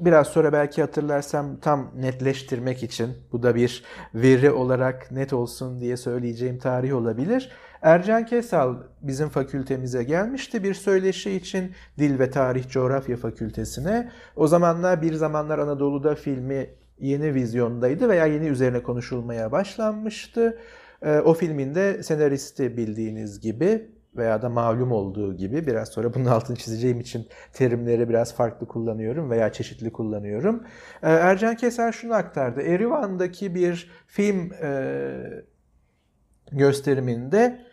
biraz 0.00 0.26
sonra 0.26 0.52
belki 0.52 0.80
hatırlarsam 0.80 1.60
tam 1.60 1.92
netleştirmek 1.96 2.82
için 2.82 3.10
bu 3.32 3.42
da 3.42 3.54
bir 3.54 3.84
veri 4.14 4.50
olarak 4.50 5.10
net 5.10 5.32
olsun 5.32 5.80
diye 5.80 5.96
söyleyeceğim 5.96 6.58
tarih 6.58 6.94
olabilir. 6.94 7.50
Ercan 7.82 8.26
Kesal 8.26 8.76
bizim 9.02 9.28
fakültemize 9.28 10.04
gelmişti 10.04 10.64
bir 10.64 10.74
söyleşi 10.74 11.32
için 11.32 11.72
Dil 11.98 12.18
ve 12.18 12.30
Tarih 12.30 12.68
Coğrafya 12.68 13.16
Fakültesine. 13.16 14.10
O 14.36 14.46
zamanlar 14.46 15.02
Bir 15.02 15.14
Zamanlar 15.14 15.58
Anadolu'da 15.58 16.14
filmi 16.14 16.70
yeni 16.98 17.34
vizyondaydı 17.34 18.08
veya 18.08 18.26
yeni 18.26 18.46
üzerine 18.46 18.82
konuşulmaya 18.82 19.52
başlanmıştı. 19.52 20.58
Ee, 21.02 21.18
o 21.18 21.34
filmin 21.34 21.74
de 21.74 22.02
senaristi 22.02 22.76
bildiğiniz 22.76 23.40
gibi 23.40 23.90
veya 24.16 24.42
da 24.42 24.48
malum 24.48 24.92
olduğu 24.92 25.36
gibi 25.36 25.66
biraz 25.66 25.88
sonra 25.88 26.14
bunun 26.14 26.24
altını 26.24 26.56
çizeceğim 26.56 27.00
için 27.00 27.26
terimleri 27.52 28.08
biraz 28.08 28.34
farklı 28.34 28.68
kullanıyorum 28.68 29.30
veya 29.30 29.52
çeşitli 29.52 29.92
kullanıyorum. 29.92 30.62
Ee, 31.02 31.10
Ercan 31.10 31.56
Keser 31.56 31.92
şunu 31.92 32.14
aktardı. 32.14 32.62
Erivan'daki 32.62 33.54
bir 33.54 33.90
film 34.06 34.52
e, 34.62 35.44
gösteriminde 36.52 37.66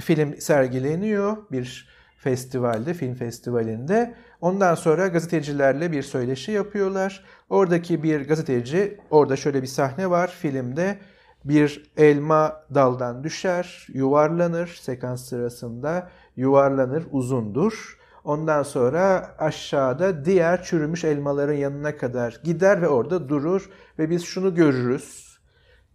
film 0.00 0.40
sergileniyor 0.40 1.36
bir 1.52 1.94
festivalde, 2.16 2.94
film 2.94 3.14
festivalinde. 3.14 4.14
Ondan 4.40 4.74
sonra 4.74 5.06
gazetecilerle 5.06 5.92
bir 5.92 6.02
söyleşi 6.02 6.52
yapıyorlar. 6.52 7.24
Oradaki 7.50 8.02
bir 8.02 8.28
gazeteci, 8.28 9.00
orada 9.10 9.36
şöyle 9.36 9.62
bir 9.62 9.66
sahne 9.66 10.10
var 10.10 10.36
filmde. 10.40 10.98
Bir 11.44 11.92
elma 11.96 12.64
daldan 12.74 13.24
düşer, 13.24 13.86
yuvarlanır 13.92 14.78
sekans 14.80 15.28
sırasında, 15.28 16.10
yuvarlanır, 16.36 17.04
uzundur. 17.10 17.98
Ondan 18.24 18.62
sonra 18.62 19.34
aşağıda 19.38 20.24
diğer 20.24 20.62
çürümüş 20.62 21.04
elmaların 21.04 21.54
yanına 21.54 21.96
kadar 21.96 22.40
gider 22.44 22.82
ve 22.82 22.88
orada 22.88 23.28
durur 23.28 23.70
ve 23.98 24.10
biz 24.10 24.24
şunu 24.24 24.54
görürüz. 24.54 25.23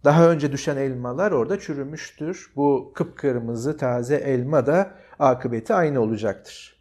Daha 0.04 0.30
önce 0.30 0.52
düşen 0.52 0.76
elmalar 0.76 1.32
orada 1.32 1.58
çürümüştür. 1.58 2.52
Bu 2.56 2.92
kıpkırmızı 2.94 3.76
taze 3.76 4.16
elma 4.16 4.66
da 4.66 4.90
akıbeti 5.18 5.74
aynı 5.74 6.00
olacaktır. 6.00 6.80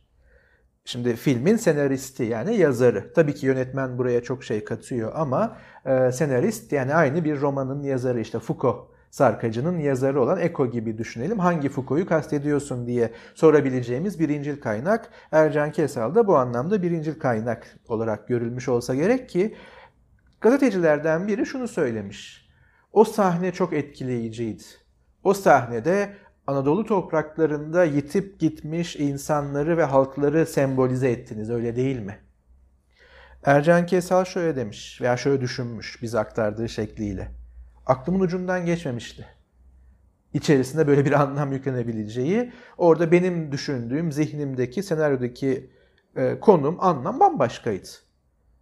Şimdi 0.85 1.15
filmin 1.15 1.55
senaristi 1.55 2.23
yani 2.23 2.57
yazarı. 2.57 3.13
Tabii 3.13 3.35
ki 3.35 3.45
yönetmen 3.45 3.97
buraya 3.97 4.23
çok 4.23 4.43
şey 4.43 4.63
katıyor 4.63 5.11
ama 5.15 5.57
e, 5.85 6.11
senarist 6.11 6.71
yani 6.71 6.95
aynı 6.95 7.23
bir 7.23 7.41
romanın 7.41 7.83
yazarı 7.83 8.19
işte 8.19 8.39
Foucault 8.39 8.89
Sarkacı'nın 9.11 9.79
yazarı 9.79 10.21
olan 10.21 10.39
Eko 10.39 10.71
gibi 10.71 10.97
düşünelim. 10.97 11.39
Hangi 11.39 11.69
Foucault'u 11.69 12.05
kastediyorsun 12.05 12.87
diye 12.87 13.11
sorabileceğimiz 13.35 14.19
birincil 14.19 14.61
kaynak. 14.61 15.09
Ercan 15.31 15.71
Kesal 15.71 16.15
da 16.15 16.27
bu 16.27 16.37
anlamda 16.37 16.81
birincil 16.81 17.19
kaynak 17.19 17.77
olarak 17.87 18.27
görülmüş 18.27 18.69
olsa 18.69 18.95
gerek 18.95 19.29
ki 19.29 19.55
gazetecilerden 20.41 21.27
biri 21.27 21.45
şunu 21.45 21.67
söylemiş. 21.67 22.48
O 22.93 23.03
sahne 23.03 23.51
çok 23.51 23.73
etkileyiciydi. 23.73 24.63
O 25.23 25.33
sahnede 25.33 26.15
Anadolu 26.47 26.85
topraklarında 26.85 27.83
yitip 27.83 28.39
gitmiş 28.39 28.95
insanları 28.95 29.77
ve 29.77 29.83
halkları 29.83 30.45
sembolize 30.45 31.11
ettiniz 31.11 31.49
öyle 31.49 31.75
değil 31.75 31.99
mi? 31.99 32.17
Ercan 33.43 33.85
Kesal 33.85 34.25
şöyle 34.25 34.55
demiş 34.55 35.01
veya 35.01 35.17
şöyle 35.17 35.41
düşünmüş 35.41 35.99
biz 36.01 36.15
aktardığı 36.15 36.69
şekliyle. 36.69 37.31
Aklımın 37.85 38.19
ucundan 38.19 38.65
geçmemişti. 38.65 39.25
İçerisinde 40.33 40.87
böyle 40.87 41.05
bir 41.05 41.11
anlam 41.21 41.51
yüklenebileceği, 41.51 42.51
orada 42.77 43.11
benim 43.11 43.51
düşündüğüm 43.51 44.11
zihnimdeki, 44.11 44.83
senaryodaki 44.83 45.69
e, 46.15 46.39
konum, 46.39 46.77
anlam 46.79 47.19
bambaşkaydı. 47.19 47.87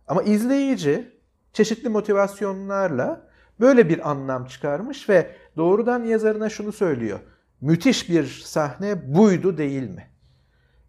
Ama 0.08 0.24
izleyici 0.24 1.12
çeşitli 1.54 1.90
motivasyonlarla 1.90 3.27
böyle 3.60 3.90
bir 3.90 4.10
anlam 4.10 4.46
çıkarmış 4.46 5.10
ve 5.10 5.32
doğrudan 5.58 6.04
yazarına 6.04 6.50
şunu 6.50 6.72
söylüyor. 6.72 7.20
Müthiş 7.62 8.10
bir 8.10 8.26
sahne 8.46 9.16
buydu 9.16 9.58
değil 9.58 9.90
mi? 9.90 10.08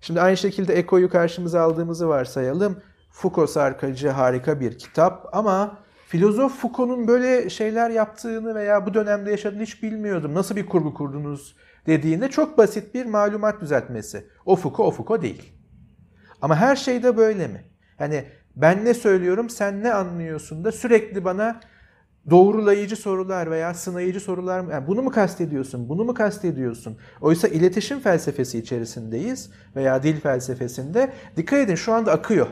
Şimdi 0.00 0.20
aynı 0.20 0.36
şekilde 0.36 0.74
Eko'yu 0.74 1.10
karşımıza 1.10 1.60
aldığımızı 1.60 2.08
varsayalım. 2.08 2.82
Foucault 3.10 3.50
Sarkacı 3.50 4.08
harika 4.08 4.60
bir 4.60 4.78
kitap 4.78 5.28
ama 5.32 5.78
filozof 6.06 6.60
Foucault'un 6.60 7.08
böyle 7.08 7.50
şeyler 7.50 7.90
yaptığını 7.90 8.54
veya 8.54 8.86
bu 8.86 8.94
dönemde 8.94 9.30
yaşadığını 9.30 9.62
hiç 9.62 9.82
bilmiyordum. 9.82 10.34
Nasıl 10.34 10.56
bir 10.56 10.66
kurgu 10.66 10.94
kurdunuz 10.94 11.56
dediğinde 11.86 12.28
çok 12.28 12.58
basit 12.58 12.94
bir 12.94 13.06
malumat 13.06 13.60
düzeltmesi. 13.60 14.26
O 14.46 14.56
Foucault 14.56 14.88
o 14.88 14.90
Foucault 14.90 15.22
değil. 15.22 15.52
Ama 16.42 16.56
her 16.56 16.76
şeyde 16.76 17.16
böyle 17.16 17.48
mi? 17.48 17.64
Yani 17.98 18.24
ben 18.56 18.84
ne 18.84 18.94
söylüyorum 18.94 19.50
sen 19.50 19.82
ne 19.82 19.94
anlıyorsun 19.94 20.64
da 20.64 20.72
sürekli 20.72 21.24
bana 21.24 21.60
doğrulayıcı 22.30 22.96
sorular 22.96 23.50
veya 23.50 23.74
sınayıcı 23.74 24.20
sorular 24.20 24.60
mı? 24.60 24.72
Yani 24.72 24.86
bunu 24.86 25.02
mu 25.02 25.10
kastediyorsun? 25.10 25.88
Bunu 25.88 26.04
mu 26.04 26.14
kastediyorsun? 26.14 26.96
Oysa 27.20 27.48
iletişim 27.48 28.00
felsefesi 28.00 28.58
içerisindeyiz 28.58 29.50
veya 29.76 30.02
dil 30.02 30.20
felsefesinde. 30.20 31.12
Dikkat 31.36 31.58
edin 31.58 31.74
şu 31.74 31.92
anda 31.92 32.12
akıyor. 32.12 32.46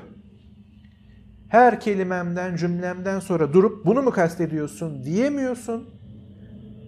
Her 1.48 1.80
kelimemden, 1.80 2.56
cümlemden 2.56 3.20
sonra 3.20 3.52
durup 3.52 3.86
bunu 3.86 4.02
mu 4.02 4.10
kastediyorsun 4.10 5.02
diyemiyorsun. 5.04 5.88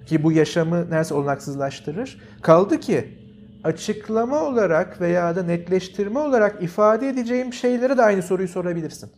Ki 0.06 0.22
bu 0.22 0.32
yaşamı 0.32 0.76
neredeyse 0.76 1.14
olanaksızlaştırır. 1.14 2.20
Kaldı 2.42 2.80
ki 2.80 3.18
açıklama 3.64 4.42
olarak 4.44 5.00
veya 5.00 5.36
da 5.36 5.42
netleştirme 5.42 6.18
olarak 6.18 6.62
ifade 6.62 7.08
edeceğim 7.08 7.52
şeylere 7.52 7.96
de 7.96 8.02
aynı 8.02 8.22
soruyu 8.22 8.48
sorabilirsin. 8.48 9.10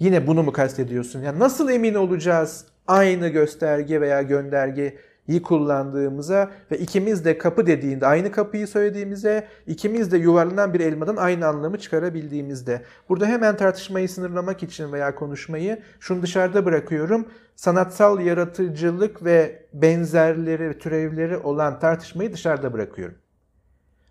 Yine 0.00 0.26
bunu 0.26 0.42
mu 0.42 0.52
kastediyorsun? 0.52 1.22
Yani 1.22 1.38
nasıl 1.38 1.70
emin 1.70 1.94
olacağız 1.94 2.64
aynı 2.86 3.28
gösterge 3.28 4.00
veya 4.00 4.22
göndergeyi 4.22 5.42
kullandığımıza 5.42 6.50
ve 6.70 6.78
ikimiz 6.78 7.24
de 7.24 7.38
kapı 7.38 7.66
dediğinde 7.66 8.06
aynı 8.06 8.32
kapıyı 8.32 8.66
söylediğimizde 8.66 9.46
ikimiz 9.66 10.12
de 10.12 10.18
yuvarlanan 10.18 10.74
bir 10.74 10.80
elmadan 10.80 11.16
aynı 11.16 11.46
anlamı 11.46 11.78
çıkarabildiğimizde. 11.78 12.82
Burada 13.08 13.26
hemen 13.26 13.56
tartışmayı 13.56 14.08
sınırlamak 14.08 14.62
için 14.62 14.92
veya 14.92 15.14
konuşmayı 15.14 15.78
şunu 16.00 16.22
dışarıda 16.22 16.64
bırakıyorum. 16.64 17.28
Sanatsal 17.56 18.20
yaratıcılık 18.20 19.24
ve 19.24 19.62
benzerleri, 19.72 20.78
türevleri 20.78 21.36
olan 21.36 21.80
tartışmayı 21.80 22.32
dışarıda 22.32 22.72
bırakıyorum. 22.72 23.14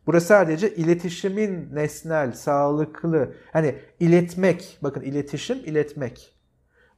Burası 0.08 0.28
sadece 0.28 0.76
iletişimin 0.76 1.76
nesnel, 1.76 2.32
sağlıklı, 2.32 3.34
hani 3.54 3.76
iletmek, 4.00 4.78
bakın 4.82 5.02
iletişim, 5.02 5.58
iletmek. 5.58 6.34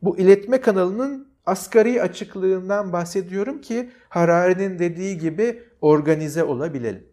Bu 0.02 0.18
iletme 0.18 0.62
kanalının 0.62 1.34
asgari 1.46 2.02
açıklığından 2.02 2.94
bahsediyorum 2.94 3.62
ki 3.62 3.92
Harari'nin 4.10 4.80
dediği 4.80 5.18
gibi 5.18 5.64
organize 5.82 6.44
olabilelim. 6.44 7.08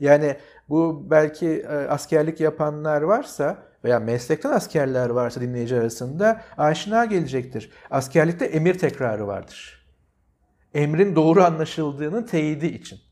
Yani 0.00 0.36
bu 0.68 1.06
belki 1.10 1.48
e, 1.48 1.66
askerlik 1.66 2.40
yapanlar 2.40 3.02
varsa 3.02 3.58
veya 3.84 4.00
meslekten 4.00 4.50
askerler 4.50 5.10
varsa 5.10 5.40
dinleyici 5.40 5.76
arasında 5.76 6.42
aşina 6.58 7.04
gelecektir. 7.04 7.70
Askerlikte 7.90 8.44
emir 8.44 8.78
tekrarı 8.78 9.26
vardır. 9.26 9.86
Emrin 10.74 11.16
doğru 11.16 11.42
anlaşıldığının 11.42 12.22
teyidi 12.22 12.66
için. 12.66 13.05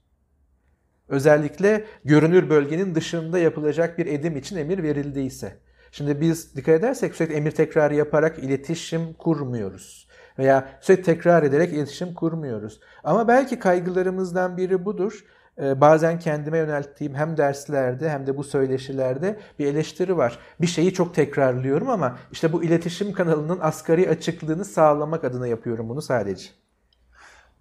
Özellikle 1.08 1.84
görünür 2.04 2.50
bölgenin 2.50 2.94
dışında 2.94 3.38
yapılacak 3.38 3.98
bir 3.98 4.06
edim 4.06 4.36
için 4.36 4.56
emir 4.56 4.82
verildiyse. 4.82 5.52
Şimdi 5.92 6.20
biz 6.20 6.56
dikkat 6.56 6.74
edersek 6.74 7.14
sürekli 7.14 7.34
emir 7.34 7.50
tekrarı 7.50 7.94
yaparak 7.94 8.38
iletişim 8.38 9.12
kurmuyoruz. 9.12 10.08
Veya 10.38 10.68
sürekli 10.80 11.02
tekrar 11.02 11.42
ederek 11.42 11.72
iletişim 11.72 12.14
kurmuyoruz. 12.14 12.80
Ama 13.04 13.28
belki 13.28 13.58
kaygılarımızdan 13.58 14.56
biri 14.56 14.84
budur. 14.84 15.24
Ee, 15.58 15.80
bazen 15.80 16.18
kendime 16.18 16.58
yönelttiğim 16.58 17.14
hem 17.14 17.36
derslerde 17.36 18.10
hem 18.10 18.26
de 18.26 18.36
bu 18.36 18.44
söyleşilerde 18.44 19.38
bir 19.58 19.66
eleştiri 19.66 20.16
var. 20.16 20.38
Bir 20.60 20.66
şeyi 20.66 20.94
çok 20.94 21.14
tekrarlıyorum 21.14 21.90
ama 21.90 22.18
işte 22.32 22.52
bu 22.52 22.64
iletişim 22.64 23.12
kanalının 23.12 23.58
asgari 23.60 24.08
açıklığını 24.10 24.64
sağlamak 24.64 25.24
adına 25.24 25.46
yapıyorum 25.46 25.88
bunu 25.88 26.02
sadece. 26.02 26.63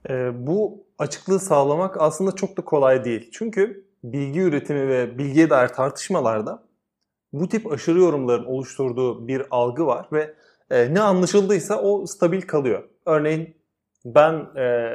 Ee, 0.09 0.47
bu 0.47 0.85
açıklığı 0.99 1.39
sağlamak 1.39 2.01
aslında 2.01 2.31
çok 2.35 2.57
da 2.57 2.61
kolay 2.61 3.05
değil. 3.05 3.29
Çünkü 3.33 3.85
bilgi 4.03 4.39
üretimi 4.39 4.87
ve 4.87 5.17
bilgiye 5.17 5.49
dair 5.49 5.67
tartışmalarda 5.67 6.63
bu 7.33 7.49
tip 7.49 7.71
aşırı 7.71 7.99
yorumların 7.99 8.45
oluşturduğu 8.45 9.27
bir 9.27 9.43
algı 9.51 9.85
var 9.85 10.07
ve 10.11 10.33
e, 10.69 10.93
ne 10.93 11.01
anlaşıldıysa 11.01 11.81
o 11.81 12.05
stabil 12.05 12.41
kalıyor. 12.41 12.83
Örneğin 13.05 13.55
ben 14.05 14.33
e, 14.55 14.93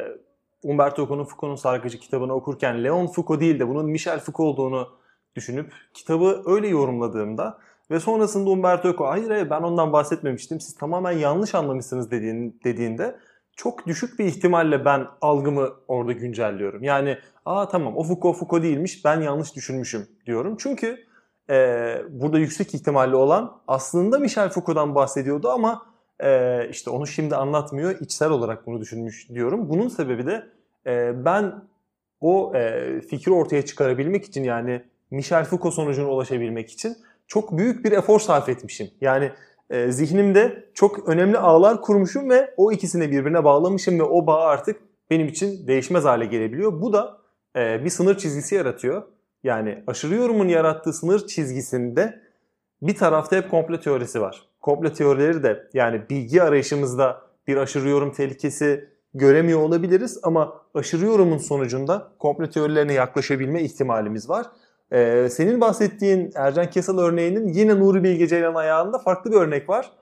Umberto 0.63 1.03
Eco'nun 1.03 1.25
Foucault'un 1.25 1.63
Sargıcı 1.63 1.99
kitabını 1.99 2.35
okurken 2.35 2.85
Leon 2.85 3.07
Foucault 3.07 3.41
değil 3.41 3.61
de 3.61 3.69
bunun 3.69 3.87
Michel 3.87 4.21
Foucault 4.21 4.59
olduğunu 4.59 4.89
düşünüp 5.37 5.73
kitabı 5.95 6.43
öyle 6.47 6.69
yorumladığımda 6.69 7.59
ve 7.91 8.01
sonrasında 8.01 8.51
Umberto 8.51 8.89
Eco 8.89 9.07
hayır 9.07 9.31
hayır 9.31 9.51
ben 9.51 9.63
ondan 9.63 9.93
bahsetmemiştim 9.93 10.61
siz 10.61 10.75
tamamen 10.75 11.13
yanlış 11.13 11.55
anlamışsınız 11.55 12.11
dediğin, 12.11 12.61
dediğinde 12.65 13.19
çok 13.59 13.87
düşük 13.87 14.19
bir 14.19 14.25
ihtimalle 14.25 14.85
ben 14.85 15.07
algımı 15.21 15.71
orada 15.89 16.13
güncelliyorum. 16.13 16.83
Yani 16.83 17.19
aa 17.45 17.69
tamam 17.69 17.97
o 17.97 18.03
Foucault 18.03 18.37
Foucault 18.37 18.63
değilmiş 18.63 19.05
ben 19.05 19.21
yanlış 19.21 19.57
düşünmüşüm 19.57 20.07
diyorum. 20.27 20.57
Çünkü 20.59 20.99
e, 21.51 21.97
burada 22.09 22.39
yüksek 22.39 22.75
ihtimalle 22.75 23.17
olan 23.17 23.61
aslında 23.69 24.19
Michel 24.19 24.49
Foucault'dan 24.49 24.95
bahsediyordu 24.95 25.51
ama 25.51 25.87
e, 26.21 26.61
işte 26.71 26.91
onu 26.91 27.07
şimdi 27.07 27.37
anlatmıyor 27.37 28.01
içsel 28.01 28.31
olarak 28.31 28.67
bunu 28.67 28.81
düşünmüş 28.81 29.29
diyorum. 29.29 29.69
Bunun 29.69 29.89
sebebi 29.89 30.27
de 30.27 30.47
e, 30.87 31.25
ben 31.25 31.55
o 32.21 32.53
e, 32.55 33.01
fikri 33.01 33.33
ortaya 33.33 33.65
çıkarabilmek 33.65 34.25
için 34.25 34.45
yani 34.45 34.83
Michel 35.11 35.45
Foucault 35.45 35.75
sonucuna 35.75 36.09
ulaşabilmek 36.09 36.71
için 36.71 36.97
çok 37.27 37.59
büyük 37.59 37.85
bir 37.85 37.93
efor 37.93 38.21
sarf 38.21 38.49
etmişim. 38.49 38.91
Yani 39.01 39.33
e, 39.71 39.93
zihnimde 39.93 40.71
çok 40.75 41.09
önemli 41.09 41.39
ağlar 41.39 41.81
kurmuşum 41.81 42.31
ve 42.31 42.55
o 42.57 42.73
ikisini 42.73 43.11
birbirine 43.11 43.45
bağlamışım 43.45 43.99
ve 43.99 44.03
o 44.03 44.27
bağ 44.27 44.41
artık 44.41 44.81
benim 45.11 45.27
için 45.29 45.67
değişmez 45.67 46.05
hale 46.05 46.27
gelebiliyor. 46.27 46.81
Bu 46.81 46.93
da 46.93 47.19
e, 47.57 47.85
bir 47.85 47.91
sınır 47.91 48.19
çizgisi 48.19 48.55
yaratıyor. 48.55 49.03
Yani 49.43 49.85
aşırı 49.87 50.15
yorumun 50.15 50.49
yarattığı 50.49 50.93
sınır 50.93 51.27
çizgisinde 51.27 52.21
bir 52.83 52.97
tarafta 52.97 53.37
hep 53.37 53.51
komple 53.51 53.81
teorisi 53.81 54.21
var. 54.21 54.49
Komple 54.61 54.93
teorileri 54.93 55.43
de 55.43 55.69
yani 55.75 56.03
bilgi 56.11 56.43
arayışımızda 56.43 57.23
bir 57.47 57.57
aşırı 57.57 57.89
yorum 57.89 58.13
tehlikesi 58.13 58.89
göremiyor 59.15 59.61
olabiliriz 59.61 60.19
ama 60.23 60.63
aşırı 60.75 61.05
yorumun 61.05 61.39
sonucunda 61.39 62.13
komple 62.19 62.51
teorilerine 62.51 62.93
yaklaşabilme 62.93 63.63
ihtimalimiz 63.63 64.29
var. 64.29 64.47
Ee, 64.93 65.29
senin 65.31 65.61
bahsettiğin 65.61 66.33
Ercan 66.35 66.71
Kesal 66.71 66.99
örneğinin 66.99 67.49
yine 67.49 67.79
Nuri 67.79 68.05
Bilge 68.05 68.27
Ceylan 68.29 68.55
ayağında 68.55 68.99
farklı 68.99 69.33
bir 69.33 69.37
örnek 69.37 69.69
var. 69.69 69.93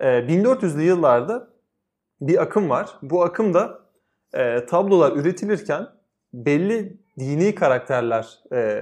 Ee, 0.00 0.06
1400'lü 0.06 0.82
yıllarda 0.82 1.48
bir 2.20 2.42
akım 2.42 2.70
var. 2.70 2.90
Bu 3.02 3.22
akımda 3.22 3.78
e, 4.34 4.66
tablolar 4.66 5.12
üretilirken 5.16 5.86
belli 6.32 6.98
dini 7.18 7.54
karakterler 7.54 8.38
e, 8.52 8.80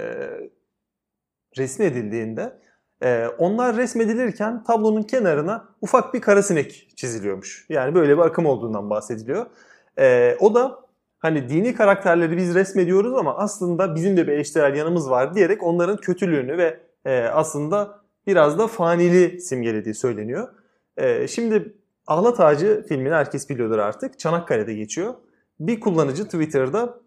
resmedildiğinde 1.57 2.59
e, 3.03 3.27
onlar 3.37 3.77
resmedilirken 3.77 4.63
tablonun 4.63 5.03
kenarına 5.03 5.69
ufak 5.81 6.13
bir 6.13 6.21
kara 6.21 6.43
sinek 6.43 6.89
çiziliyormuş. 6.95 7.65
Yani 7.69 7.95
böyle 7.95 8.17
bir 8.17 8.21
akım 8.21 8.45
olduğundan 8.45 8.89
bahsediliyor. 8.89 9.45
E, 9.99 10.37
o 10.39 10.55
da 10.55 10.82
hani 11.23 11.49
dini 11.49 11.75
karakterleri 11.75 12.37
biz 12.37 12.55
resmediyoruz 12.55 13.13
ama 13.13 13.37
aslında 13.37 13.95
bizim 13.95 14.17
de 14.17 14.27
bir 14.27 14.31
eleştirel 14.31 14.75
yanımız 14.75 15.09
var 15.09 15.35
diyerek 15.35 15.63
onların 15.63 15.97
kötülüğünü 15.97 16.57
ve 16.57 16.79
e, 17.05 17.21
aslında 17.23 18.01
biraz 18.27 18.59
da 18.59 18.67
fanili 18.67 19.41
simgelediği 19.41 19.95
söyleniyor. 19.95 20.47
E, 20.97 21.27
şimdi 21.27 21.75
Ahlat 22.07 22.39
Ağacı 22.39 22.85
filmini 22.89 23.13
herkes 23.13 23.49
biliyordur 23.49 23.77
artık. 23.77 24.19
Çanakkale'de 24.19 24.73
geçiyor. 24.73 25.13
Bir 25.59 25.79
kullanıcı 25.79 26.23
Twitter'da 26.25 26.99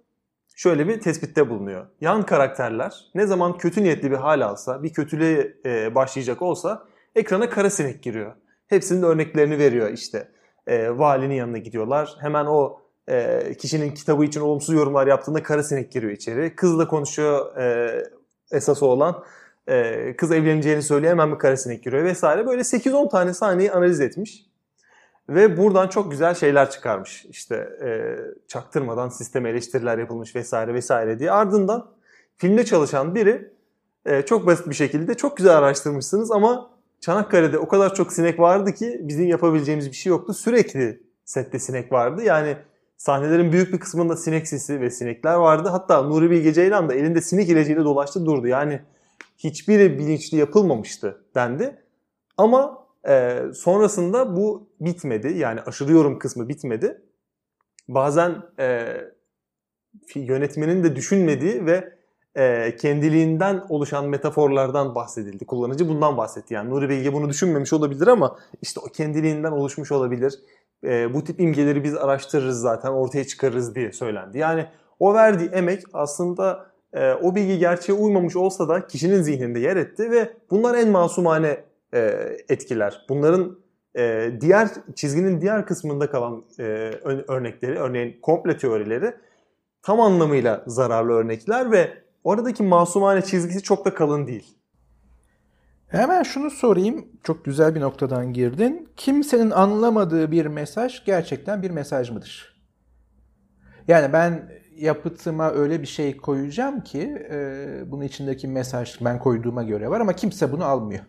şöyle 0.54 0.88
bir 0.88 1.00
tespitte 1.00 1.50
bulunuyor. 1.50 1.86
Yan 2.00 2.22
karakterler 2.22 3.10
ne 3.14 3.26
zaman 3.26 3.58
kötü 3.58 3.82
niyetli 3.82 4.10
bir 4.10 4.16
hal 4.16 4.40
alsa, 4.40 4.82
bir 4.82 4.92
kötülüğe 4.92 5.54
e, 5.66 5.94
başlayacak 5.94 6.42
olsa 6.42 6.86
ekrana 7.14 7.50
kara 7.50 7.70
sinek 7.70 8.02
giriyor. 8.02 8.32
Hepsinin 8.66 9.02
örneklerini 9.02 9.58
veriyor 9.58 9.90
işte. 9.90 10.28
E, 10.66 10.98
valinin 10.98 11.34
yanına 11.34 11.58
gidiyorlar. 11.58 12.16
Hemen 12.20 12.46
o 12.46 12.85
e, 13.08 13.54
kişinin 13.58 13.94
kitabı 13.94 14.24
için 14.24 14.40
olumsuz 14.40 14.74
yorumlar 14.74 15.06
yaptığında 15.06 15.42
kara 15.42 15.62
sinek 15.62 15.92
giriyor 15.92 16.12
içeri. 16.12 16.56
Kızla 16.56 16.88
konuşuyor 16.88 17.56
e, 17.56 18.02
esası 18.52 18.86
olan. 18.86 19.24
E, 19.68 20.16
kız 20.16 20.32
evleneceğini 20.32 20.82
söylüyor 20.82 21.12
hemen 21.12 21.32
bir 21.32 21.38
kara 21.38 21.56
sinek 21.56 21.84
giriyor 21.84 22.04
vesaire. 22.04 22.46
Böyle 22.46 22.60
8-10 22.60 23.10
tane 23.10 23.34
sahneyi 23.34 23.72
analiz 23.72 24.00
etmiş. 24.00 24.46
Ve 25.28 25.56
buradan 25.56 25.88
çok 25.88 26.10
güzel 26.10 26.34
şeyler 26.34 26.70
çıkarmış. 26.70 27.24
İşte 27.24 27.56
e, 27.84 28.16
çaktırmadan 28.48 29.08
sistem 29.08 29.46
eleştiriler 29.46 29.98
yapılmış 29.98 30.36
vesaire 30.36 30.74
vesaire 30.74 31.18
diye. 31.18 31.30
Ardından 31.30 31.90
filmde 32.36 32.64
çalışan 32.64 33.14
biri 33.14 33.50
e, 34.06 34.22
çok 34.22 34.46
basit 34.46 34.66
bir 34.68 34.74
şekilde 34.74 35.14
çok 35.14 35.36
güzel 35.36 35.58
araştırmışsınız 35.58 36.30
ama 36.30 36.70
Çanakkale'de 37.00 37.58
o 37.58 37.68
kadar 37.68 37.94
çok 37.94 38.12
sinek 38.12 38.40
vardı 38.40 38.74
ki 38.74 39.00
bizim 39.02 39.26
yapabileceğimiz 39.26 39.90
bir 39.90 39.96
şey 39.96 40.10
yoktu. 40.10 40.34
Sürekli 40.34 41.00
sette 41.24 41.58
sinek 41.58 41.92
vardı. 41.92 42.22
Yani 42.22 42.56
sahnelerin 42.96 43.52
büyük 43.52 43.72
bir 43.72 43.80
kısmında 43.80 44.16
sinek 44.16 44.48
sesi 44.48 44.80
ve 44.80 44.90
sinekler 44.90 45.34
vardı. 45.34 45.68
Hatta 45.68 46.02
Nuri 46.02 46.30
Bilge 46.30 46.52
Ceylan 46.52 46.88
da 46.88 46.94
elinde 46.94 47.20
sinek 47.20 47.48
ilacıyla 47.48 47.84
dolaştı 47.84 48.26
durdu. 48.26 48.46
Yani 48.46 48.80
hiçbiri 49.38 49.98
bilinçli 49.98 50.38
yapılmamıştı 50.38 51.24
dendi. 51.34 51.82
Ama 52.38 52.86
e, 53.08 53.42
sonrasında 53.54 54.36
bu 54.36 54.68
bitmedi. 54.80 55.38
Yani 55.38 55.60
aşırı 55.60 55.92
yorum 55.92 56.18
kısmı 56.18 56.48
bitmedi. 56.48 57.02
Bazen 57.88 58.42
e, 58.58 58.96
yönetmenin 60.14 60.84
de 60.84 60.96
düşünmediği 60.96 61.66
ve 61.66 61.96
e, 62.34 62.76
kendiliğinden 62.76 63.66
oluşan 63.68 64.08
metaforlardan 64.08 64.94
bahsedildi. 64.94 65.46
Kullanıcı 65.46 65.88
bundan 65.88 66.16
bahsetti. 66.16 66.54
Yani 66.54 66.70
Nuri 66.70 66.88
Bilge 66.88 67.12
bunu 67.12 67.28
düşünmemiş 67.28 67.72
olabilir 67.72 68.06
ama 68.06 68.38
işte 68.62 68.80
o 68.80 68.84
kendiliğinden 68.84 69.52
oluşmuş 69.52 69.92
olabilir. 69.92 70.38
E, 70.86 71.14
bu 71.14 71.24
tip 71.24 71.40
imgeleri 71.40 71.84
biz 71.84 71.94
araştırırız 71.94 72.60
zaten 72.60 72.90
ortaya 72.90 73.24
çıkarırız 73.24 73.74
diye 73.74 73.92
söylendi. 73.92 74.38
Yani 74.38 74.66
o 74.98 75.14
verdiği 75.14 75.48
emek 75.48 75.82
aslında 75.92 76.66
e, 76.92 77.12
o 77.12 77.34
bilgi 77.34 77.58
gerçeğe 77.58 77.92
uymamış 77.92 78.36
olsa 78.36 78.68
da 78.68 78.86
kişinin 78.86 79.22
zihninde 79.22 79.60
yer 79.60 79.76
etti 79.76 80.10
ve 80.10 80.32
bunlar 80.50 80.74
en 80.74 80.88
masumane 80.88 81.64
e, 81.94 82.00
etkiler. 82.48 83.06
Bunların 83.08 83.58
e, 83.96 84.32
diğer 84.40 84.68
çizginin 84.94 85.40
diğer 85.40 85.66
kısmında 85.66 86.10
kalan 86.10 86.44
e, 86.58 86.62
örnekleri, 87.28 87.78
örneğin 87.78 88.20
komple 88.22 88.56
teorileri 88.56 89.14
tam 89.82 90.00
anlamıyla 90.00 90.64
zararlı 90.66 91.12
örnekler 91.12 91.72
ve 91.72 91.90
oradaki 92.24 92.62
masumane 92.62 93.22
çizgisi 93.22 93.62
çok 93.62 93.84
da 93.84 93.94
kalın 93.94 94.26
değil. 94.26 94.58
Hemen 95.88 96.22
şunu 96.22 96.50
sorayım. 96.50 97.08
Çok 97.22 97.44
güzel 97.44 97.74
bir 97.74 97.80
noktadan 97.80 98.32
girdin. 98.32 98.88
Kimsenin 98.96 99.50
anlamadığı 99.50 100.30
bir 100.30 100.46
mesaj 100.46 101.04
gerçekten 101.04 101.62
bir 101.62 101.70
mesaj 101.70 102.10
mıdır? 102.10 102.56
Yani 103.88 104.12
ben 104.12 104.50
yapıtıma 104.76 105.50
öyle 105.50 105.82
bir 105.82 105.86
şey 105.86 106.16
koyacağım 106.16 106.80
ki 106.80 107.26
e, 107.30 107.82
bunun 107.86 108.04
içindeki 108.04 108.48
mesaj 108.48 109.00
ben 109.00 109.18
koyduğuma 109.18 109.62
göre 109.62 109.90
var 109.90 110.00
ama 110.00 110.12
kimse 110.12 110.52
bunu 110.52 110.64
almıyor. 110.64 111.04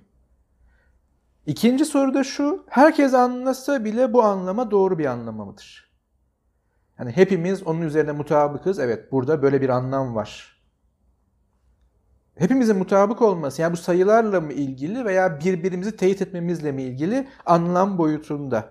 İkinci 1.46 1.86
soru 1.86 2.14
da 2.14 2.24
şu. 2.24 2.66
Herkes 2.70 3.14
anlasa 3.14 3.86
bile 3.86 4.14
bu 4.14 4.24
anlama 4.24 4.72
doğru 4.72 5.00
bir 5.00 5.06
anlama 5.06 5.46
mıdır? 5.46 5.92
Yani 7.00 7.12
hepimiz 7.12 7.64
onun 7.64 7.82
üzerine 7.82 8.12
mutabıkız. 8.12 8.80
Evet 8.80 9.12
burada 9.12 9.42
böyle 9.42 9.62
bir 9.62 9.70
anlam 9.70 10.16
var. 10.16 10.57
Hepimizin 12.40 12.78
mutabık 12.78 13.22
olması 13.22 13.62
yani 13.62 13.74
bu 13.74 13.78
sayılarla 13.78 14.42
mı 14.42 14.54
ilgili 14.54 15.06
veya 15.06 15.40
birbirimizi 15.40 15.96
teyit 15.96 16.22
etmemizle 16.22 16.72
mi 16.72 16.84
ilgili 16.84 17.28
anlam 17.46 17.98
boyutunda. 17.98 18.70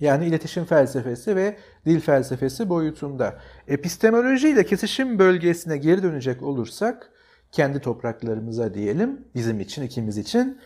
Yani 0.00 0.26
iletişim 0.26 0.64
felsefesi 0.64 1.36
ve 1.36 1.56
dil 1.86 2.00
felsefesi 2.00 2.68
boyutunda. 2.68 3.38
Epistemoloji 3.68 4.48
ile 4.48 4.66
kesişim 4.66 5.18
bölgesine 5.18 5.76
geri 5.76 6.02
dönecek 6.02 6.42
olursak 6.42 7.10
kendi 7.52 7.80
topraklarımıza 7.80 8.74
diyelim 8.74 9.24
bizim 9.34 9.60
için 9.60 9.82
ikimiz 9.82 10.18
için 10.18 10.60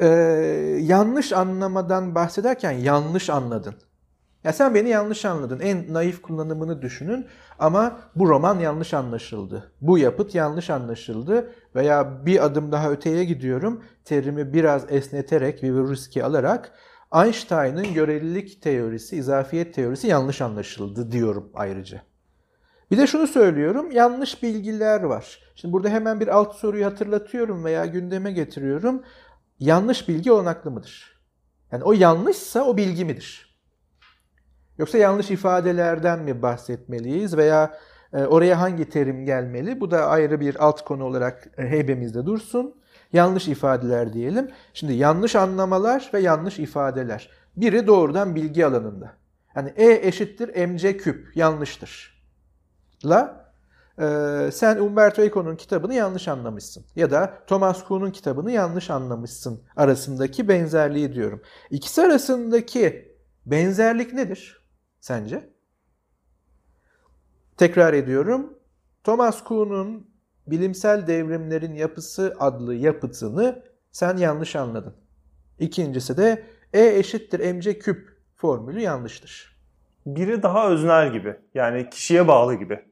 e, 0.00 0.06
yanlış 0.80 1.32
anlamadan 1.32 2.14
bahsederken 2.14 2.72
yanlış 2.72 3.30
anladın. 3.30 3.74
Ya 4.44 4.52
sen 4.52 4.74
beni 4.74 4.88
yanlış 4.88 5.24
anladın. 5.24 5.60
En 5.60 5.94
naif 5.94 6.22
kullanımını 6.22 6.82
düşünün 6.82 7.26
ama 7.58 7.98
bu 8.14 8.28
roman 8.28 8.58
yanlış 8.58 8.94
anlaşıldı. 8.94 9.72
Bu 9.80 9.98
yapıt 9.98 10.34
yanlış 10.34 10.70
anlaşıldı 10.70 11.52
veya 11.74 12.26
bir 12.26 12.44
adım 12.44 12.72
daha 12.72 12.90
öteye 12.90 13.24
gidiyorum. 13.24 13.84
Terimi 14.04 14.52
biraz 14.52 14.92
esneterek 14.92 15.62
bir 15.62 15.72
riski 15.72 16.24
alarak 16.24 16.72
Einstein'ın 17.14 17.94
görelilik 17.94 18.62
teorisi, 18.62 19.16
izafiyet 19.16 19.74
teorisi 19.74 20.06
yanlış 20.06 20.40
anlaşıldı 20.40 21.12
diyorum 21.12 21.50
ayrıca. 21.54 22.02
Bir 22.90 22.98
de 22.98 23.06
şunu 23.06 23.26
söylüyorum, 23.26 23.90
yanlış 23.90 24.42
bilgiler 24.42 25.02
var. 25.02 25.38
Şimdi 25.54 25.72
burada 25.72 25.88
hemen 25.88 26.20
bir 26.20 26.28
alt 26.28 26.54
soruyu 26.56 26.86
hatırlatıyorum 26.86 27.64
veya 27.64 27.86
gündeme 27.86 28.32
getiriyorum. 28.32 29.02
Yanlış 29.58 30.08
bilgi 30.08 30.32
olanaklı 30.32 30.70
mıdır? 30.70 31.20
Yani 31.72 31.84
o 31.84 31.92
yanlışsa 31.92 32.64
o 32.64 32.76
bilgi 32.76 33.04
midir? 33.04 33.47
Yoksa 34.78 34.98
yanlış 34.98 35.30
ifadelerden 35.30 36.18
mi 36.18 36.42
bahsetmeliyiz 36.42 37.36
veya 37.36 37.78
e, 38.12 38.24
oraya 38.24 38.60
hangi 38.60 38.88
terim 38.88 39.24
gelmeli? 39.24 39.80
Bu 39.80 39.90
da 39.90 40.06
ayrı 40.06 40.40
bir 40.40 40.64
alt 40.64 40.84
konu 40.84 41.04
olarak 41.04 41.48
e, 41.58 41.62
heybemizde 41.62 42.26
dursun. 42.26 42.74
Yanlış 43.12 43.48
ifadeler 43.48 44.12
diyelim. 44.12 44.50
Şimdi 44.74 44.92
yanlış 44.92 45.36
anlamalar 45.36 46.10
ve 46.14 46.20
yanlış 46.20 46.58
ifadeler. 46.58 47.30
Biri 47.56 47.86
doğrudan 47.86 48.34
bilgi 48.34 48.66
alanında. 48.66 49.12
Yani 49.56 49.72
E 49.76 50.08
eşittir 50.08 50.66
mc 50.66 50.96
küp 50.96 51.36
yanlıştır. 51.36 52.22
La 53.04 53.52
e, 53.98 54.06
sen 54.52 54.76
Umberto 54.78 55.22
Eco'nun 55.22 55.56
kitabını 55.56 55.94
yanlış 55.94 56.28
anlamışsın. 56.28 56.84
Ya 56.96 57.10
da 57.10 57.32
Thomas 57.46 57.84
Kuhn'un 57.84 58.10
kitabını 58.10 58.50
yanlış 58.50 58.90
anlamışsın 58.90 59.62
arasındaki 59.76 60.48
benzerliği 60.48 61.12
diyorum. 61.12 61.42
İkisi 61.70 62.02
arasındaki 62.02 63.14
benzerlik 63.46 64.12
nedir 64.12 64.57
sence? 65.00 65.50
Tekrar 67.56 67.92
ediyorum. 67.94 68.58
Thomas 69.04 69.44
Kuhn'un 69.44 70.10
Bilimsel 70.46 71.06
Devrimlerin 71.06 71.74
Yapısı 71.74 72.36
adlı 72.38 72.74
yapıtını 72.74 73.62
sen 73.92 74.16
yanlış 74.16 74.56
anladın. 74.56 74.94
İkincisi 75.58 76.16
de 76.16 76.46
E 76.72 76.86
eşittir 76.86 77.54
mc 77.54 77.78
küp 77.78 78.18
formülü 78.36 78.80
yanlıştır. 78.80 79.58
Biri 80.06 80.42
daha 80.42 80.70
öznel 80.70 81.12
gibi. 81.12 81.36
Yani 81.54 81.90
kişiye 81.90 82.28
bağlı 82.28 82.54
gibi. 82.54 82.84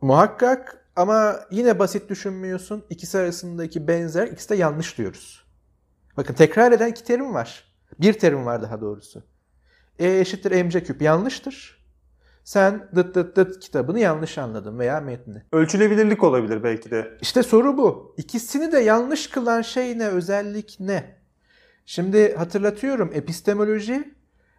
Muhakkak 0.00 0.86
ama 0.96 1.40
yine 1.50 1.78
basit 1.78 2.10
düşünmüyorsun. 2.10 2.84
İkisi 2.90 3.18
arasındaki 3.18 3.88
benzer, 3.88 4.26
ikisi 4.26 4.50
de 4.50 4.54
yanlış 4.54 4.98
diyoruz. 4.98 5.44
Bakın 6.16 6.34
tekrar 6.34 6.72
eden 6.72 6.88
iki 6.88 7.04
terim 7.04 7.34
var. 7.34 7.64
Bir 8.00 8.12
terim 8.12 8.46
var 8.46 8.62
daha 8.62 8.80
doğrusu. 8.80 9.22
E 10.00 10.20
eşittir 10.20 10.62
mc 10.64 10.82
küp 10.84 11.02
yanlıştır. 11.02 11.80
Sen 12.44 12.88
dıt 12.94 13.14
dıt 13.14 13.36
dıt 13.36 13.60
kitabını 13.60 14.00
yanlış 14.00 14.38
anladın 14.38 14.78
veya 14.78 15.00
metni. 15.00 15.42
Ölçülebilirlik 15.52 16.24
olabilir 16.24 16.62
belki 16.62 16.90
de. 16.90 17.18
İşte 17.20 17.42
soru 17.42 17.78
bu. 17.78 18.14
İkisini 18.16 18.72
de 18.72 18.78
yanlış 18.78 19.26
kılan 19.26 19.62
şey 19.62 19.98
ne, 19.98 20.08
özellik 20.08 20.76
ne? 20.80 21.16
Şimdi 21.86 22.34
hatırlatıyorum 22.34 23.10
epistemoloji 23.14 24.14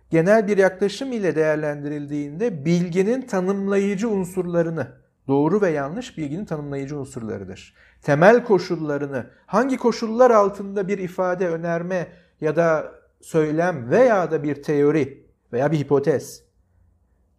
genel 0.10 0.48
bir 0.48 0.58
yaklaşım 0.58 1.12
ile 1.12 1.36
değerlendirildiğinde 1.36 2.66
bilginin 2.66 3.22
tanımlayıcı 3.22 4.10
unsurlarını, 4.10 4.88
doğru 5.28 5.62
ve 5.62 5.70
yanlış 5.70 6.18
bilginin 6.18 6.46
tanımlayıcı 6.46 6.98
unsurlarıdır. 6.98 7.76
Temel 8.02 8.44
koşullarını, 8.44 9.26
hangi 9.46 9.78
koşullar 9.78 10.32
altında 10.32 10.88
bir 10.88 10.98
ifade, 10.98 11.48
önerme 11.48 12.08
ya 12.42 12.56
da 12.56 12.92
söylem 13.22 13.90
veya 13.90 14.32
da 14.32 14.44
bir 14.44 14.64
teori 14.64 15.31
veya 15.54 15.72
bir 15.72 15.78
hipotez 15.78 16.44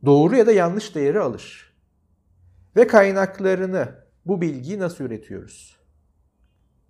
doğru 0.04 0.36
ya 0.36 0.46
da 0.46 0.52
yanlış 0.52 0.94
değeri 0.94 1.20
alır. 1.20 1.72
Ve 2.76 2.86
kaynaklarını, 2.86 3.88
bu 4.26 4.40
bilgiyi 4.40 4.78
nasıl 4.78 5.04
üretiyoruz? 5.04 5.76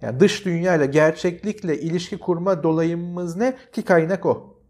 Yani 0.01 0.21
dış 0.21 0.45
dünyayla, 0.45 0.87
gerçeklikle 0.87 1.81
ilişki 1.81 2.19
kurma 2.19 2.63
dolayımımız 2.63 3.37
ne? 3.37 3.57
Ki 3.73 3.83
kaynak 3.83 4.27
o. 4.27 4.63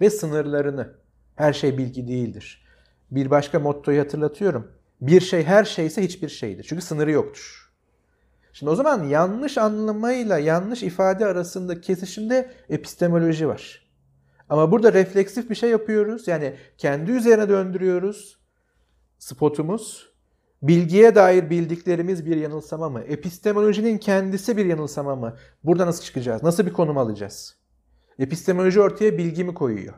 Ve 0.00 0.10
sınırlarını. 0.10 0.94
Her 1.36 1.52
şey 1.52 1.78
bilgi 1.78 2.08
değildir. 2.08 2.66
Bir 3.10 3.30
başka 3.30 3.60
mottoyu 3.60 4.00
hatırlatıyorum. 4.00 4.72
Bir 5.00 5.20
şey 5.20 5.44
her 5.44 5.64
şeyse 5.64 6.02
hiçbir 6.02 6.28
şeydir. 6.28 6.66
Çünkü 6.68 6.82
sınırı 6.82 7.10
yoktur. 7.10 7.72
Şimdi 8.52 8.70
o 8.70 8.74
zaman 8.74 9.04
yanlış 9.04 9.58
anlamayla 9.58 10.38
yanlış 10.38 10.82
ifade 10.82 11.26
arasında 11.26 11.80
kesişimde 11.80 12.50
epistemoloji 12.68 13.48
var. 13.48 13.85
Ama 14.48 14.72
burada 14.72 14.92
refleksif 14.92 15.50
bir 15.50 15.54
şey 15.54 15.70
yapıyoruz. 15.70 16.28
Yani 16.28 16.54
kendi 16.78 17.10
üzerine 17.10 17.48
döndürüyoruz. 17.48 18.38
Spotumuz. 19.18 20.16
Bilgiye 20.62 21.14
dair 21.14 21.50
bildiklerimiz 21.50 22.26
bir 22.26 22.36
yanılsama 22.36 22.88
mı? 22.88 23.00
Epistemolojinin 23.00 23.98
kendisi 23.98 24.56
bir 24.56 24.66
yanılsama 24.66 25.16
mı? 25.16 25.36
Burada 25.64 25.86
nasıl 25.86 26.04
çıkacağız? 26.04 26.42
Nasıl 26.42 26.66
bir 26.66 26.72
konum 26.72 26.98
alacağız? 26.98 27.56
Epistemoloji 28.18 28.80
ortaya 28.80 29.18
bilgi 29.18 29.44
mi 29.44 29.54
koyuyor? 29.54 29.94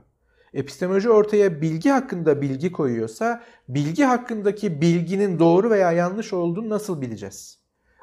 Epistemoloji 0.54 1.10
ortaya 1.10 1.60
bilgi 1.60 1.90
hakkında 1.90 2.40
bilgi 2.40 2.72
koyuyorsa 2.72 3.42
bilgi 3.68 4.04
hakkındaki 4.04 4.80
bilginin 4.80 5.38
doğru 5.38 5.70
veya 5.70 5.92
yanlış 5.92 6.32
olduğunu 6.32 6.68
nasıl 6.68 7.00
bileceğiz? 7.00 7.58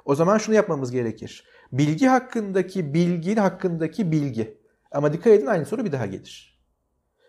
O 0.05 0.15
zaman 0.15 0.37
şunu 0.37 0.55
yapmamız 0.55 0.91
gerekir. 0.91 1.47
Bilgi 1.71 2.07
hakkındaki 2.07 2.93
bilgi 2.93 3.35
hakkındaki 3.35 4.11
bilgi. 4.11 4.57
Ama 4.95 5.13
dikkat 5.13 5.27
edin 5.33 5.45
aynı 5.45 5.65
soru 5.65 5.85
bir 5.85 5.91
daha 5.91 6.05
gelir. 6.05 6.59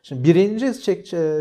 Şimdi 0.03 0.25
birinci 0.25 0.73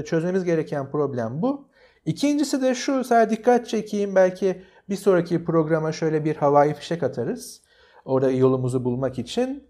çözmemiz 0.05 0.43
gereken 0.43 0.91
problem 0.91 1.41
bu. 1.41 1.67
İkincisi 2.05 2.61
de 2.61 2.75
şu, 2.75 3.03
sadece 3.03 3.37
dikkat 3.37 3.67
çekeyim 3.67 4.15
belki 4.15 4.61
bir 4.89 4.95
sonraki 4.95 5.43
programa 5.43 5.91
şöyle 5.91 6.25
bir 6.25 6.35
havai 6.35 6.73
fişek 6.73 7.03
atarız. 7.03 7.61
Orada 8.05 8.31
yolumuzu 8.31 8.85
bulmak 8.85 9.19
için. 9.19 9.63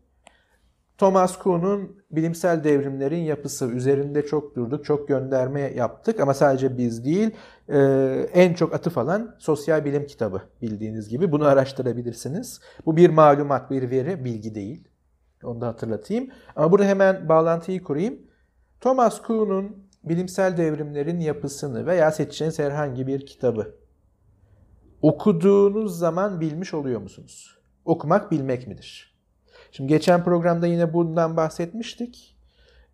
Thomas 0.98 1.40
Kuhn'un 1.40 1.98
bilimsel 2.12 2.64
devrimlerin 2.64 3.24
yapısı 3.24 3.66
üzerinde 3.66 4.26
çok 4.26 4.56
durduk, 4.56 4.86
çok 4.86 5.08
gönderme 5.08 5.62
yaptık 5.62 6.20
ama 6.20 6.34
sadece 6.34 6.78
biz 6.78 7.06
değil, 7.06 7.32
e, 7.70 7.80
en 8.34 8.54
çok 8.54 8.74
atıf 8.74 8.98
alan 8.98 9.36
sosyal 9.40 9.86
bilim 9.86 10.08
kitabı 10.08 10.42
bildiğiniz 10.62 11.10
gibi. 11.10 11.32
Bunu 11.32 11.46
araştırabilirsiniz. 11.46 12.62
Bu 12.86 12.98
bir 12.98 13.10
malumat, 13.10 13.72
bir 13.72 13.90
veri, 13.90 14.26
bilgi 14.26 14.56
değil. 14.56 14.88
Onu 15.46 15.62
da 15.62 15.68
hatırlatayım. 15.68 16.30
Ama 16.56 16.72
burada 16.72 16.86
hemen 16.86 17.30
bağlantıyı 17.30 17.84
kurayım. 17.84 18.20
Thomas 18.82 19.22
Kuhn'un 19.22 19.86
bilimsel 20.04 20.58
devrimlerin 20.58 21.20
yapısını 21.20 21.86
veya 21.86 22.12
seçeceğiniz 22.12 22.60
herhangi 22.60 23.08
bir 23.08 23.26
kitabı 23.26 23.76
okuduğunuz 25.02 26.00
zaman 26.00 26.42
bilmiş 26.42 26.74
oluyor 26.74 27.02
musunuz? 27.02 27.58
Okumak 27.86 28.32
bilmek 28.32 28.68
midir? 28.68 29.16
Şimdi 29.72 29.90
geçen 29.90 30.24
programda 30.24 30.68
yine 30.68 30.94
bundan 30.94 31.38
bahsetmiştik. 31.38 32.36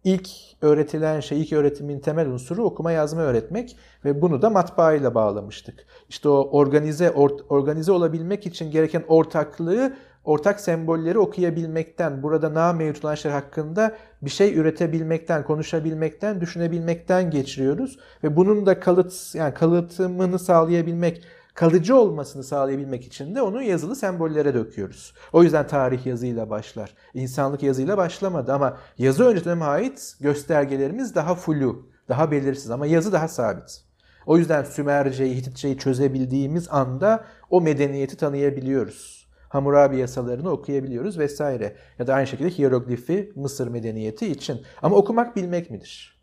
İlk 0.03 0.29
öğretilen 0.61 1.19
şey, 1.19 1.41
ilk 1.41 1.53
öğretimin 1.53 1.99
temel 1.99 2.27
unsuru 2.27 2.63
okuma 2.63 2.91
yazma 2.91 3.21
öğretmek 3.21 3.77
ve 4.05 4.21
bunu 4.21 4.41
da 4.41 4.49
matbaa 4.49 4.93
ile 4.93 5.15
bağlamıştık. 5.15 5.85
İşte 6.09 6.29
o 6.29 6.49
organize 6.51 7.11
or, 7.11 7.29
organize 7.49 7.91
olabilmek 7.91 8.47
için 8.47 8.71
gereken 8.71 9.03
ortaklığı 9.07 9.93
ortak 10.23 10.59
sembolleri 10.59 11.19
okuyabilmekten, 11.19 12.23
burada 12.23 12.53
na 12.53 12.73
mevcut 12.73 13.05
olan 13.05 13.15
şeyler 13.15 13.35
hakkında 13.35 13.95
bir 14.21 14.29
şey 14.29 14.57
üretebilmekten, 14.57 15.43
konuşabilmekten, 15.43 16.41
düşünebilmekten 16.41 17.31
geçiriyoruz. 17.31 17.99
Ve 18.23 18.35
bunun 18.35 18.65
da 18.65 18.79
kalıt, 18.79 19.35
yani 19.35 19.53
kalıtımını 19.53 20.39
sağlayabilmek, 20.39 21.23
kalıcı 21.53 21.95
olmasını 21.95 22.43
sağlayabilmek 22.43 23.05
için 23.05 23.35
de 23.35 23.41
onu 23.41 23.61
yazılı 23.61 23.95
sembollere 23.95 24.53
döküyoruz. 24.53 25.13
O 25.33 25.43
yüzden 25.43 25.67
tarih 25.67 26.05
yazıyla 26.05 26.49
başlar. 26.49 26.93
İnsanlık 27.13 27.63
yazıyla 27.63 27.97
başlamadı 27.97 28.53
ama 28.53 28.77
yazı 28.97 29.25
önce 29.25 29.45
döneme 29.45 29.65
ait 29.65 30.15
göstergelerimiz 30.19 31.15
daha 31.15 31.35
flu, 31.35 31.89
daha 32.09 32.31
belirsiz 32.31 32.71
ama 32.71 32.85
yazı 32.85 33.11
daha 33.11 33.27
sabit. 33.27 33.83
O 34.25 34.37
yüzden 34.37 34.63
Sümerce'yi, 34.63 35.35
Hititçe'yi 35.35 35.77
çözebildiğimiz 35.77 36.67
anda 36.71 37.23
o 37.49 37.61
medeniyeti 37.61 38.17
tanıyabiliyoruz. 38.17 39.20
Hammurabi 39.51 39.97
yasalarını 39.97 40.49
okuyabiliyoruz 40.49 41.19
vesaire. 41.19 41.75
Ya 41.99 42.07
da 42.07 42.13
aynı 42.13 42.27
şekilde 42.27 42.49
hieroglifi 42.49 43.33
Mısır 43.35 43.67
medeniyeti 43.67 44.27
için. 44.27 44.61
Ama 44.81 44.95
okumak 44.95 45.35
bilmek 45.35 45.71
midir? 45.71 46.21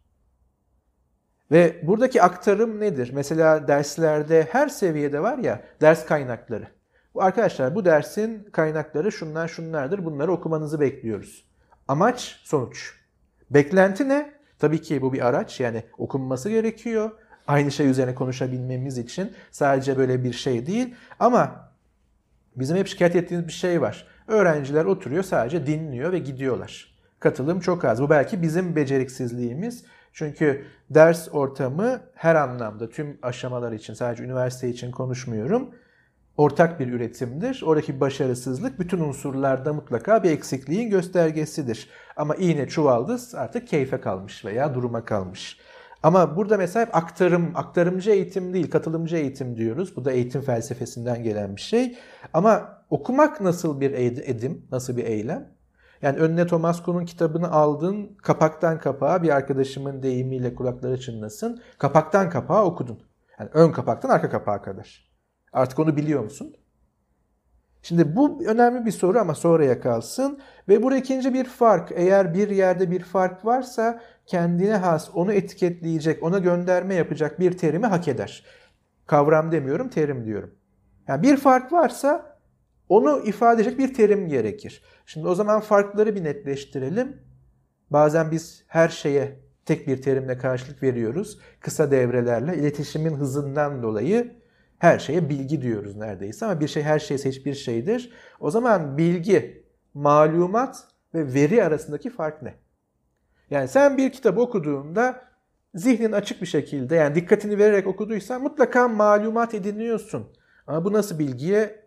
Ve 1.50 1.80
buradaki 1.82 2.22
aktarım 2.22 2.80
nedir? 2.80 3.10
Mesela 3.14 3.68
derslerde 3.68 4.48
her 4.50 4.68
seviyede 4.68 5.20
var 5.20 5.38
ya 5.38 5.62
ders 5.80 6.06
kaynakları. 6.06 6.68
Arkadaşlar 7.14 7.74
bu 7.74 7.84
dersin 7.84 8.48
kaynakları 8.52 9.12
şunlar 9.12 9.48
şunlardır. 9.48 10.04
Bunları 10.04 10.32
okumanızı 10.32 10.80
bekliyoruz. 10.80 11.44
Amaç 11.88 12.40
sonuç. 12.44 12.94
Beklenti 13.50 14.08
ne? 14.08 14.32
Tabii 14.58 14.82
ki 14.82 15.02
bu 15.02 15.12
bir 15.12 15.26
araç 15.26 15.60
yani 15.60 15.84
okunması 15.98 16.50
gerekiyor. 16.50 17.10
Aynı 17.46 17.70
şey 17.70 17.88
üzerine 17.88 18.14
konuşabilmemiz 18.14 18.98
için 18.98 19.32
sadece 19.50 19.98
böyle 19.98 20.24
bir 20.24 20.32
şey 20.32 20.66
değil. 20.66 20.94
Ama 21.18 21.67
bizim 22.60 22.76
hep 22.76 22.86
şikayet 22.86 23.16
ettiğimiz 23.16 23.46
bir 23.46 23.52
şey 23.52 23.80
var. 23.82 24.06
Öğrenciler 24.28 24.84
oturuyor 24.84 25.22
sadece 25.22 25.66
dinliyor 25.66 26.12
ve 26.12 26.18
gidiyorlar. 26.18 26.94
Katılım 27.20 27.60
çok 27.60 27.84
az. 27.84 28.02
Bu 28.02 28.10
belki 28.10 28.42
bizim 28.42 28.76
beceriksizliğimiz. 28.76 29.84
Çünkü 30.12 30.64
ders 30.90 31.28
ortamı 31.32 32.00
her 32.14 32.34
anlamda 32.34 32.88
tüm 32.88 33.18
aşamalar 33.22 33.72
için 33.72 33.94
sadece 33.94 34.24
üniversite 34.24 34.68
için 34.68 34.90
konuşmuyorum. 34.90 35.70
ortak 36.36 36.80
bir 36.80 36.88
üretimdir. 36.88 37.62
Oradaki 37.66 38.00
başarısızlık 38.00 38.78
bütün 38.80 39.00
unsurlarda 39.00 39.72
mutlaka 39.72 40.22
bir 40.22 40.30
eksikliğin 40.30 40.90
göstergesidir. 40.90 41.88
Ama 42.16 42.34
iğne 42.36 42.68
çuvaldız 42.68 43.34
artık 43.34 43.68
keyfe 43.68 44.00
kalmış 44.00 44.44
veya 44.44 44.74
duruma 44.74 45.04
kalmış. 45.04 45.58
Ama 46.02 46.36
burada 46.36 46.56
mesela 46.56 46.86
hep 46.86 46.96
aktarım, 46.96 47.52
aktarımcı 47.54 48.10
eğitim 48.10 48.54
değil, 48.54 48.70
katılımcı 48.70 49.16
eğitim 49.16 49.56
diyoruz. 49.56 49.96
Bu 49.96 50.04
da 50.04 50.12
eğitim 50.12 50.40
felsefesinden 50.40 51.22
gelen 51.22 51.56
bir 51.56 51.60
şey. 51.60 51.98
Ama 52.34 52.82
okumak 52.90 53.40
nasıl 53.40 53.80
bir 53.80 53.92
edim, 54.28 54.66
nasıl 54.72 54.96
bir 54.96 55.04
eylem? 55.04 55.58
Yani 56.02 56.18
önüne 56.18 56.46
Thomas 56.46 56.82
Kuhn'un 56.82 57.04
kitabını 57.04 57.50
aldın, 57.50 58.16
kapaktan 58.22 58.78
kapağa 58.78 59.22
bir 59.22 59.28
arkadaşımın 59.28 60.02
deyimiyle 60.02 60.54
kulakları 60.54 61.00
çınlasın. 61.00 61.62
Kapaktan 61.78 62.30
kapağa 62.30 62.64
okudun. 62.64 63.02
Yani 63.38 63.50
ön 63.52 63.72
kapaktan 63.72 64.08
arka 64.08 64.30
kapağa 64.30 64.62
kadar. 64.62 65.08
Artık 65.52 65.78
onu 65.78 65.96
biliyor 65.96 66.22
musun? 66.22 66.54
Şimdi 67.88 68.16
bu 68.16 68.44
önemli 68.46 68.86
bir 68.86 68.90
soru 68.90 69.18
ama 69.18 69.34
sonraya 69.34 69.80
kalsın. 69.80 70.38
Ve 70.68 70.82
burada 70.82 70.98
ikinci 70.98 71.34
bir 71.34 71.44
fark. 71.44 71.92
Eğer 71.94 72.34
bir 72.34 72.48
yerde 72.48 72.90
bir 72.90 73.02
fark 73.02 73.44
varsa 73.44 74.00
kendine 74.26 74.76
has, 74.76 75.10
onu 75.14 75.32
etiketleyecek, 75.32 76.22
ona 76.22 76.38
gönderme 76.38 76.94
yapacak 76.94 77.40
bir 77.40 77.58
terimi 77.58 77.86
hak 77.86 78.08
eder. 78.08 78.44
Kavram 79.06 79.52
demiyorum, 79.52 79.88
terim 79.88 80.24
diyorum. 80.24 80.54
Yani 81.06 81.22
bir 81.22 81.36
fark 81.36 81.72
varsa 81.72 82.38
onu 82.88 83.20
ifade 83.24 83.62
edecek 83.62 83.78
bir 83.78 83.94
terim 83.94 84.28
gerekir. 84.28 84.82
Şimdi 85.06 85.28
o 85.28 85.34
zaman 85.34 85.60
farkları 85.60 86.14
bir 86.14 86.24
netleştirelim. 86.24 87.16
Bazen 87.90 88.30
biz 88.30 88.64
her 88.66 88.88
şeye 88.88 89.40
tek 89.66 89.86
bir 89.86 90.02
terimle 90.02 90.38
karşılık 90.38 90.82
veriyoruz. 90.82 91.38
Kısa 91.60 91.90
devrelerle 91.90 92.56
iletişimin 92.56 93.14
hızından 93.14 93.82
dolayı 93.82 94.37
her 94.78 94.98
şeye 94.98 95.28
bilgi 95.28 95.62
diyoruz 95.62 95.96
neredeyse 95.96 96.46
ama 96.46 96.60
bir 96.60 96.68
şey 96.68 96.82
her 96.82 96.98
şey 96.98 97.18
hiçbir 97.18 97.54
şeydir. 97.54 98.12
O 98.40 98.50
zaman 98.50 98.98
bilgi, 98.98 99.64
malumat 99.94 100.88
ve 101.14 101.34
veri 101.34 101.64
arasındaki 101.64 102.10
fark 102.10 102.42
ne? 102.42 102.54
Yani 103.50 103.68
sen 103.68 103.96
bir 103.96 104.12
kitap 104.12 104.38
okuduğunda 104.38 105.24
zihnin 105.74 106.12
açık 106.12 106.42
bir 106.42 106.46
şekilde 106.46 106.94
yani 106.94 107.14
dikkatini 107.14 107.58
vererek 107.58 107.86
okuduysan 107.86 108.42
mutlaka 108.42 108.88
malumat 108.88 109.54
ediniyorsun. 109.54 110.26
Ama 110.66 110.84
bu 110.84 110.92
nasıl 110.92 111.18
bilgiye 111.18 111.84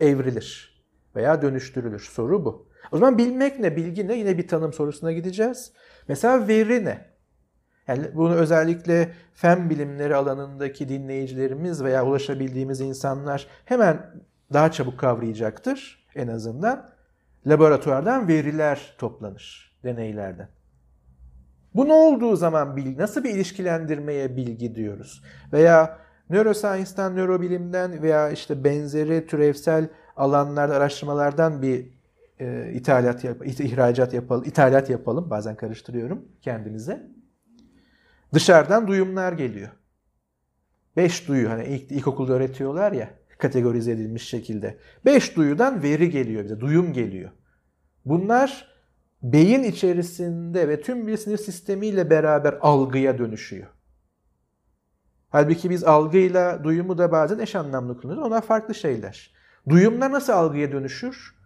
evrilir 0.00 0.82
veya 1.16 1.42
dönüştürülür? 1.42 2.00
Soru 2.00 2.44
bu. 2.44 2.68
O 2.92 2.98
zaman 2.98 3.18
bilmek 3.18 3.58
ne, 3.58 3.76
bilgi 3.76 4.08
ne? 4.08 4.14
Yine 4.14 4.38
bir 4.38 4.48
tanım 4.48 4.72
sorusuna 4.72 5.12
gideceğiz. 5.12 5.72
Mesela 6.08 6.48
veri 6.48 6.84
ne? 6.84 7.15
Yani 7.88 8.10
bunu 8.14 8.34
özellikle 8.34 9.12
fen 9.34 9.70
bilimleri 9.70 10.16
alanındaki 10.16 10.88
dinleyicilerimiz 10.88 11.84
veya 11.84 12.06
ulaşabildiğimiz 12.06 12.80
insanlar 12.80 13.46
hemen 13.64 14.10
daha 14.52 14.72
çabuk 14.72 14.98
kavrayacaktır 14.98 16.06
en 16.14 16.28
azından. 16.28 16.88
Laboratuvardan 17.46 18.28
veriler 18.28 18.94
toplanır, 18.98 19.76
deneylerden. 19.84 20.48
Bu 21.74 21.88
ne 21.88 21.92
olduğu 21.92 22.36
zaman 22.36 22.76
nasıl 22.98 23.24
bir 23.24 23.30
ilişkilendirmeye 23.30 24.36
bilgi 24.36 24.74
diyoruz? 24.74 25.22
Veya 25.52 25.98
neuroscience'dan, 26.30 27.16
nörobilimden 27.16 28.02
veya 28.02 28.30
işte 28.30 28.64
benzeri 28.64 29.26
türevsel 29.26 29.88
alanlarda, 30.16 30.74
araştırmalardan 30.74 31.62
bir 31.62 31.86
e, 32.40 32.72
ithalat 32.72 33.24
yap, 33.24 33.46
ihracat 33.46 34.14
yapalım, 34.14 34.44
ithalat 34.44 34.90
yapalım. 34.90 35.30
Bazen 35.30 35.56
karıştırıyorum 35.56 36.24
kendimize. 36.42 37.15
Dışarıdan 38.34 38.88
duyumlar 38.88 39.32
geliyor. 39.32 39.68
Beş 40.96 41.28
duyu 41.28 41.50
hani 41.50 41.64
ilk 41.64 41.92
ilkokulda 41.92 42.32
öğretiyorlar 42.32 42.92
ya 42.92 43.10
kategorize 43.38 43.92
edilmiş 43.92 44.28
şekilde. 44.28 44.78
Beş 45.04 45.36
duyudan 45.36 45.82
veri 45.82 46.10
geliyor 46.10 46.44
bize, 46.44 46.60
duyum 46.60 46.92
geliyor. 46.92 47.30
Bunlar 48.04 48.76
beyin 49.22 49.62
içerisinde 49.62 50.68
ve 50.68 50.80
tüm 50.80 51.06
bir 51.06 51.16
sinir 51.16 51.36
sistemiyle 51.36 52.10
beraber 52.10 52.58
algıya 52.60 53.18
dönüşüyor. 53.18 53.66
Halbuki 55.28 55.70
biz 55.70 55.84
algıyla 55.84 56.64
duyumu 56.64 56.98
da 56.98 57.12
bazen 57.12 57.38
eş 57.38 57.54
anlamlı 57.54 58.00
kullanıyoruz. 58.00 58.26
Onlar 58.26 58.42
farklı 58.42 58.74
şeyler. 58.74 59.34
Duyumlar 59.68 60.12
nasıl 60.12 60.32
algıya 60.32 60.72
dönüşür? 60.72 61.36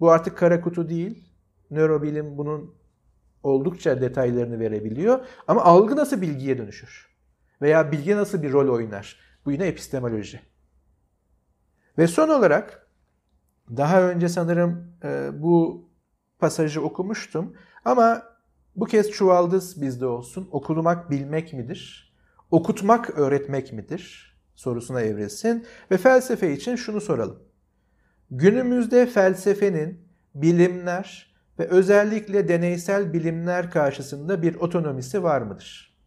Bu 0.00 0.10
artık 0.10 0.38
kara 0.38 0.60
kutu 0.60 0.88
değil. 0.88 1.28
Nörobilim 1.70 2.38
bunun 2.38 2.74
oldukça 3.42 4.00
detaylarını 4.00 4.60
verebiliyor. 4.60 5.26
Ama 5.48 5.62
algı 5.62 5.96
nasıl 5.96 6.20
bilgiye 6.20 6.58
dönüşür? 6.58 7.12
Veya 7.62 7.92
bilgi 7.92 8.16
nasıl 8.16 8.42
bir 8.42 8.52
rol 8.52 8.74
oynar? 8.74 9.16
Bu 9.44 9.52
yine 9.52 9.66
epistemoloji. 9.66 10.40
Ve 11.98 12.06
son 12.06 12.28
olarak 12.28 12.88
daha 13.76 14.02
önce 14.02 14.28
sanırım 14.28 14.94
e, 15.04 15.30
bu 15.42 15.88
pasajı 16.38 16.82
okumuştum 16.82 17.56
ama 17.84 18.22
bu 18.76 18.84
kez 18.84 19.10
çuvaldız 19.10 19.82
bizde 19.82 20.06
olsun. 20.06 20.48
Okumak 20.52 21.10
bilmek 21.10 21.52
midir? 21.52 22.12
Okutmak 22.50 23.18
öğretmek 23.18 23.72
midir? 23.72 24.32
sorusuna 24.54 25.00
evrilsin 25.00 25.66
ve 25.90 25.96
felsefe 25.96 26.52
için 26.52 26.76
şunu 26.76 27.00
soralım. 27.00 27.42
Günümüzde 28.30 29.06
felsefenin 29.06 30.08
bilimler 30.34 31.31
ve 31.58 31.66
özellikle 31.66 32.48
deneysel 32.48 33.12
bilimler 33.12 33.70
karşısında 33.70 34.42
bir 34.42 34.54
otonomisi 34.54 35.22
var 35.22 35.42
mıdır? 35.42 35.98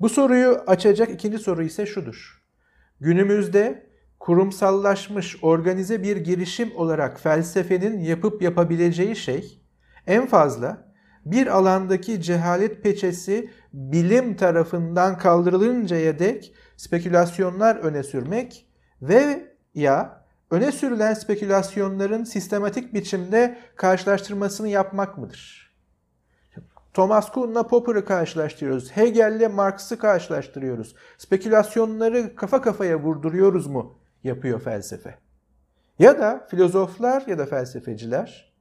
Bu 0.00 0.08
soruyu 0.08 0.62
açacak 0.66 1.10
ikinci 1.10 1.38
soru 1.38 1.62
ise 1.62 1.86
şudur. 1.86 2.42
Günümüzde 3.00 3.86
kurumsallaşmış 4.18 5.36
organize 5.42 6.02
bir 6.02 6.16
girişim 6.16 6.76
olarak 6.76 7.20
felsefenin 7.20 8.00
yapıp 8.00 8.42
yapabileceği 8.42 9.16
şey 9.16 9.62
en 10.06 10.26
fazla 10.26 10.88
bir 11.24 11.46
alandaki 11.46 12.22
cehalet 12.22 12.82
peçesi 12.82 13.50
bilim 13.72 14.36
tarafından 14.36 15.18
kaldırılıncaya 15.18 16.18
dek 16.18 16.54
spekülasyonlar 16.76 17.76
öne 17.76 18.02
sürmek 18.02 18.66
ve 19.02 19.52
ya 19.74 20.17
öne 20.50 20.72
sürülen 20.72 21.14
spekülasyonların 21.14 22.24
sistematik 22.24 22.94
biçimde 22.94 23.58
karşılaştırmasını 23.76 24.68
yapmak 24.68 25.18
mıdır? 25.18 25.68
Thomas 26.94 27.32
Kuhn'la 27.32 27.66
Popper'ı 27.66 28.04
karşılaştırıyoruz. 28.04 28.90
Hegel'le 28.90 29.48
Marx'ı 29.48 29.98
karşılaştırıyoruz. 29.98 30.94
Spekülasyonları 31.18 32.36
kafa 32.36 32.62
kafaya 32.62 33.00
vurduruyoruz 33.00 33.66
mu 33.66 33.98
yapıyor 34.24 34.60
felsefe? 34.60 35.14
Ya 35.98 36.18
da 36.18 36.46
filozoflar 36.50 37.24
ya 37.26 37.38
da 37.38 37.46
felsefeciler 37.46 38.52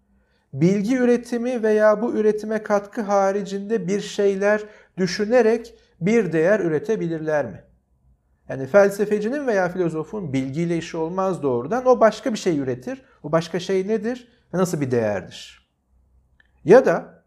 bilgi 0.53 0.97
üretimi 0.97 1.63
veya 1.63 2.01
bu 2.01 2.13
üretime 2.13 2.63
katkı 2.63 3.01
haricinde 3.01 3.87
bir 3.87 4.01
şeyler 4.01 4.63
düşünerek 4.97 5.73
bir 6.01 6.33
değer 6.33 6.59
üretebilirler 6.59 7.45
mi? 7.45 7.63
Yani 8.49 8.67
felsefecinin 8.67 9.47
veya 9.47 9.69
filozofun 9.69 10.33
bilgiyle 10.33 10.77
işi 10.77 10.97
olmaz 10.97 11.43
doğrudan. 11.43 11.85
O 11.85 11.99
başka 11.99 12.33
bir 12.33 12.37
şey 12.37 12.59
üretir. 12.59 13.01
O 13.23 13.31
başka 13.31 13.59
şey 13.59 13.87
nedir 13.87 14.27
ve 14.53 14.57
nasıl 14.57 14.81
bir 14.81 14.91
değerdir? 14.91 15.69
Ya 16.65 16.85
da 16.85 17.23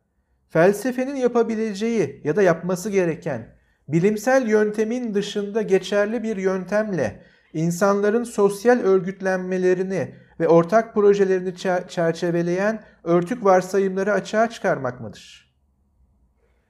felsefenin 0.48 1.16
yapabileceği 1.16 2.20
ya 2.24 2.36
da 2.36 2.42
yapması 2.42 2.90
gereken 2.90 3.54
bilimsel 3.88 4.48
yöntemin 4.48 5.14
dışında 5.14 5.62
geçerli 5.62 6.22
bir 6.22 6.36
yöntemle 6.36 7.22
insanların 7.52 8.24
sosyal 8.24 8.78
örgütlenmelerini 8.78 10.14
ve 10.40 10.48
ortak 10.48 10.94
projelerini 10.94 11.56
çerçeveleyen 11.88 12.84
örtük 13.04 13.44
varsayımları 13.44 14.12
açığa 14.12 14.50
çıkarmak 14.50 15.00
mıdır? 15.00 15.54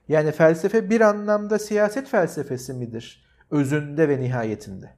Yani 0.08 0.32
felsefe 0.32 0.90
bir 0.90 1.00
anlamda 1.00 1.58
siyaset 1.58 2.08
felsefesi 2.08 2.74
midir? 2.74 3.29
Özünde 3.50 4.08
ve 4.08 4.20
nihayetinde. 4.20 4.90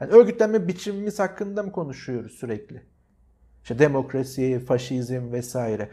Yani 0.00 0.12
örgütlenme 0.12 0.68
biçimimiz 0.68 1.18
hakkında 1.18 1.62
mı 1.62 1.72
konuşuyoruz 1.72 2.32
sürekli? 2.32 2.82
İşte 3.62 3.78
demokrasi, 3.78 4.58
faşizm 4.58 5.32
vesaire. 5.32 5.90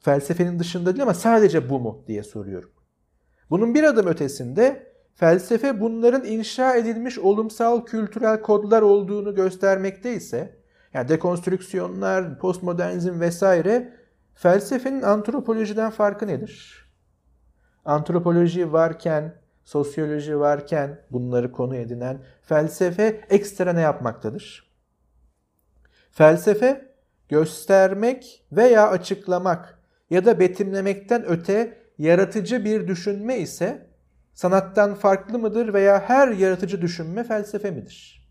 Felsefenin 0.00 0.58
dışında 0.58 0.94
değil 0.94 1.02
ama 1.02 1.14
sadece 1.14 1.70
bu 1.70 1.80
mu 1.80 2.04
diye 2.06 2.22
soruyorum. 2.22 2.70
Bunun 3.50 3.74
bir 3.74 3.82
adım 3.82 4.06
ötesinde 4.06 4.92
felsefe 5.14 5.80
bunların 5.80 6.24
inşa 6.24 6.74
edilmiş 6.74 7.18
olumsal 7.18 7.84
kültürel 7.84 8.42
kodlar 8.42 8.82
olduğunu 8.82 9.34
göstermekte 9.34 10.14
ise 10.14 10.56
yani 10.94 11.08
dekonstrüksiyonlar, 11.08 12.38
postmodernizm 12.38 13.20
vesaire 13.20 13.92
felsefenin 14.34 15.02
antropolojiden 15.02 15.90
farkı 15.90 16.26
nedir? 16.26 16.84
Antropoloji 17.84 18.72
varken 18.72 19.34
sosyoloji 19.64 20.40
varken 20.40 21.00
bunları 21.10 21.52
konu 21.52 21.76
edinen 21.76 22.22
felsefe 22.42 23.20
ekstra 23.30 23.72
ne 23.72 23.80
yapmaktadır? 23.80 24.74
Felsefe 26.10 26.94
göstermek 27.28 28.46
veya 28.52 28.88
açıklamak 28.88 29.78
ya 30.10 30.24
da 30.24 30.40
betimlemekten 30.40 31.24
öte 31.26 31.78
yaratıcı 31.98 32.64
bir 32.64 32.88
düşünme 32.88 33.38
ise 33.38 33.86
sanattan 34.34 34.94
farklı 34.94 35.38
mıdır 35.38 35.74
veya 35.74 36.00
her 36.00 36.28
yaratıcı 36.28 36.82
düşünme 36.82 37.24
felsefe 37.24 37.70
midir? 37.70 38.28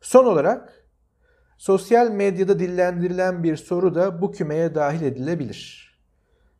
Son 0.00 0.26
olarak 0.26 0.86
sosyal 1.58 2.10
medyada 2.10 2.58
dillendirilen 2.58 3.42
bir 3.42 3.56
soru 3.56 3.94
da 3.94 4.22
bu 4.22 4.32
kümeye 4.32 4.74
dahil 4.74 5.02
edilebilir. 5.02 5.86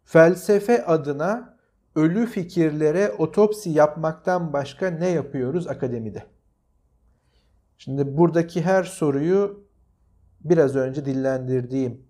Felsefe 0.04 0.84
adına 0.84 1.55
ölü 1.96 2.26
fikirlere 2.26 3.10
otopsi 3.18 3.70
yapmaktan 3.70 4.52
başka 4.52 4.90
ne 4.90 5.08
yapıyoruz 5.08 5.66
akademide? 5.66 6.22
Şimdi 7.78 8.16
buradaki 8.16 8.62
her 8.62 8.84
soruyu 8.84 9.66
biraz 10.44 10.76
önce 10.76 11.04
dillendirdiğim 11.04 12.06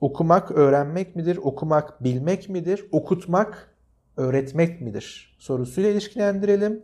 okumak 0.00 0.50
öğrenmek 0.50 1.16
midir, 1.16 1.36
okumak 1.42 2.04
bilmek 2.04 2.48
midir, 2.48 2.84
okutmak 2.92 3.74
öğretmek 4.16 4.80
midir 4.80 5.36
sorusuyla 5.38 5.90
ilişkilendirelim. 5.90 6.82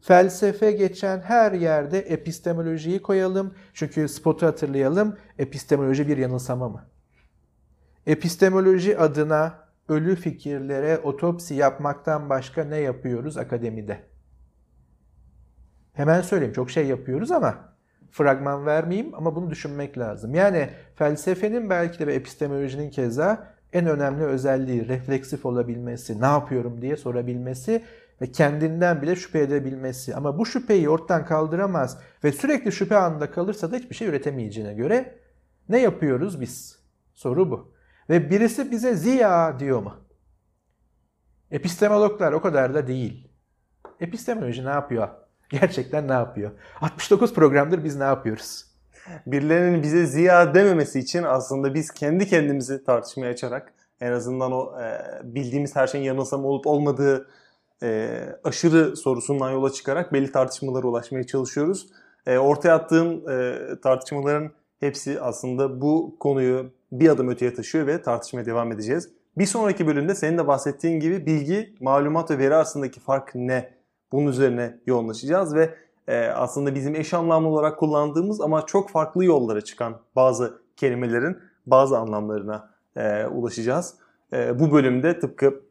Felsefe 0.00 0.72
geçen 0.72 1.20
her 1.20 1.52
yerde 1.52 1.98
epistemolojiyi 1.98 3.02
koyalım. 3.02 3.54
Çünkü 3.74 4.08
spotu 4.08 4.46
hatırlayalım. 4.46 5.16
Epistemoloji 5.38 6.08
bir 6.08 6.16
yanılsama 6.16 6.68
mı? 6.68 6.84
Epistemoloji 8.06 8.98
adına 8.98 9.63
ölü 9.88 10.16
fikirlere 10.16 10.98
otopsi 10.98 11.54
yapmaktan 11.54 12.30
başka 12.30 12.64
ne 12.64 12.76
yapıyoruz 12.76 13.36
akademide? 13.36 14.00
Hemen 15.92 16.20
söyleyeyim 16.20 16.54
çok 16.54 16.70
şey 16.70 16.86
yapıyoruz 16.86 17.30
ama 17.30 17.74
fragman 18.10 18.66
vermeyeyim 18.66 19.14
ama 19.14 19.36
bunu 19.36 19.50
düşünmek 19.50 19.98
lazım. 19.98 20.34
Yani 20.34 20.70
felsefenin 20.94 21.70
belki 21.70 21.98
de 21.98 22.06
ve 22.06 22.14
epistemolojinin 22.14 22.90
keza 22.90 23.54
en 23.72 23.86
önemli 23.86 24.24
özelliği 24.24 24.88
refleksif 24.88 25.46
olabilmesi, 25.46 26.20
ne 26.20 26.26
yapıyorum 26.26 26.82
diye 26.82 26.96
sorabilmesi 26.96 27.82
ve 28.20 28.32
kendinden 28.32 29.02
bile 29.02 29.16
şüphe 29.16 29.40
edebilmesi. 29.40 30.14
Ama 30.14 30.38
bu 30.38 30.46
şüpheyi 30.46 30.88
ortadan 30.88 31.26
kaldıramaz 31.26 31.98
ve 32.24 32.32
sürekli 32.32 32.72
şüphe 32.72 32.96
anında 32.96 33.30
kalırsa 33.30 33.72
da 33.72 33.76
hiçbir 33.76 33.94
şey 33.94 34.08
üretemeyeceğine 34.08 34.74
göre 34.74 35.18
ne 35.68 35.80
yapıyoruz 35.80 36.40
biz? 36.40 36.78
Soru 37.14 37.50
bu. 37.50 37.73
Ve 38.10 38.30
birisi 38.30 38.70
bize 38.70 38.94
ziya 38.94 39.60
diyor 39.60 39.82
mu? 39.82 39.94
Epistemologlar 41.50 42.32
o 42.32 42.42
kadar 42.42 42.74
da 42.74 42.86
değil. 42.86 43.28
Epistemoloji 44.00 44.64
ne 44.64 44.70
yapıyor? 44.70 45.08
Gerçekten 45.50 46.08
ne 46.08 46.12
yapıyor? 46.12 46.50
69 46.80 47.34
programdır 47.34 47.84
biz 47.84 47.96
ne 47.96 48.04
yapıyoruz? 48.04 48.64
Birilerinin 49.26 49.82
bize 49.82 50.06
ziya 50.06 50.54
dememesi 50.54 50.98
için 50.98 51.22
aslında 51.22 51.74
biz 51.74 51.90
kendi 51.90 52.28
kendimizi 52.28 52.84
tartışmaya 52.84 53.30
açarak 53.30 53.74
en 54.00 54.12
azından 54.12 54.52
o 54.52 54.80
e, 54.80 55.00
bildiğimiz 55.34 55.76
her 55.76 55.86
şeyin 55.86 56.04
yanılsama 56.04 56.48
olup 56.48 56.66
olmadığı 56.66 57.28
e, 57.82 58.20
aşırı 58.44 58.96
sorusundan 58.96 59.50
yola 59.50 59.72
çıkarak 59.72 60.12
belli 60.12 60.32
tartışmalara 60.32 60.86
ulaşmaya 60.86 61.24
çalışıyoruz. 61.24 61.86
E, 62.26 62.38
ortaya 62.38 62.74
attığım 62.74 63.30
e, 63.30 63.58
tartışmaların 63.82 64.50
hepsi 64.80 65.20
aslında 65.20 65.80
bu 65.80 66.16
konuyu 66.20 66.70
bir 67.00 67.08
adım 67.08 67.28
öteye 67.28 67.54
taşıyor 67.54 67.86
ve 67.86 68.02
tartışmaya 68.02 68.46
devam 68.46 68.72
edeceğiz. 68.72 69.10
Bir 69.38 69.46
sonraki 69.46 69.86
bölümde 69.86 70.14
senin 70.14 70.38
de 70.38 70.46
bahsettiğin 70.46 71.00
gibi 71.00 71.26
bilgi, 71.26 71.74
malumat 71.80 72.30
ve 72.30 72.38
veri 72.38 72.54
arasındaki 72.54 73.00
fark 73.00 73.34
ne? 73.34 73.74
Bunun 74.12 74.26
üzerine 74.26 74.78
yoğunlaşacağız 74.86 75.54
ve 75.54 75.74
e, 76.08 76.26
aslında 76.26 76.74
bizim 76.74 76.94
eş 76.94 77.14
anlamlı 77.14 77.48
olarak 77.48 77.78
kullandığımız 77.78 78.40
ama 78.40 78.66
çok 78.66 78.90
farklı 78.90 79.24
yollara 79.24 79.60
çıkan 79.60 80.00
bazı 80.16 80.62
kelimelerin 80.76 81.38
bazı 81.66 81.98
anlamlarına 81.98 82.70
e, 82.96 83.26
ulaşacağız. 83.26 83.94
E, 84.32 84.60
bu 84.60 84.72
bölümde 84.72 85.18
tıpkı 85.18 85.62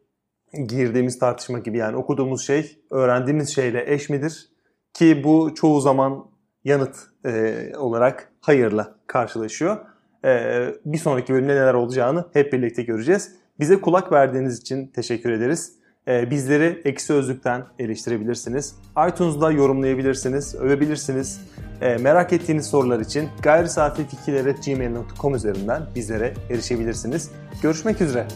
girdiğimiz 0.68 1.20
tartışma 1.20 1.60
gibi 1.60 1.78
yani 1.78 1.98
okuduğumuz 1.98 2.46
şey 2.46 2.80
öğrendiğimiz 2.92 3.50
şeyle 3.56 3.94
eş 3.94 4.10
midir? 4.10 4.50
Ki 4.94 5.24
bu 5.24 5.54
çoğu 5.56 5.82
zaman 5.82 6.26
yanıt 6.64 6.96
e, 7.26 7.72
olarak 7.78 8.32
hayırla 8.42 8.96
karşılaşıyor. 9.08 9.78
E, 10.26 10.68
bir 10.86 10.98
sonraki 10.98 11.34
bölümde 11.34 11.56
neler 11.56 11.74
olacağını 11.74 12.26
hep 12.34 12.54
birlikte 12.54 12.84
göreceğiz. 12.84 13.32
Bize 13.60 13.82
kulak 13.82 14.12
verdiğiniz 14.12 14.60
için 14.60 14.88
teşekkür 14.88 15.32
ederiz. 15.32 15.74
E, 16.08 16.30
bizleri 16.30 16.82
Eksi 16.86 17.14
Özlük'ten 17.14 17.64
eleştirebilirsiniz. 17.80 18.76
iTunes'da 19.10 19.52
yorumlayabilirsiniz, 19.52 20.56
övebilirsiniz. 20.56 21.42
E, 21.82 21.98
merak 21.98 22.34
ettiğiniz 22.34 22.66
sorular 22.66 23.00
için 23.00 23.30
gayrisafifikirler.gmail.com 23.42 25.36
üzerinden 25.36 25.82
bizlere 25.96 26.34
erişebilirsiniz. 26.50 27.32
Görüşmek 27.62 28.02
üzere. 28.02 28.28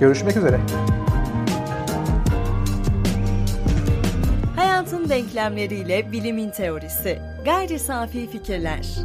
Görüşmek 0.00 0.36
üzere. 0.36 0.60
Hayatın 4.56 5.08
denklemleriyle 5.08 6.12
bilimin 6.12 6.50
teorisi. 6.50 7.18
Gayri 7.44 7.78
safi 7.78 8.30
fikirler. 8.30 8.98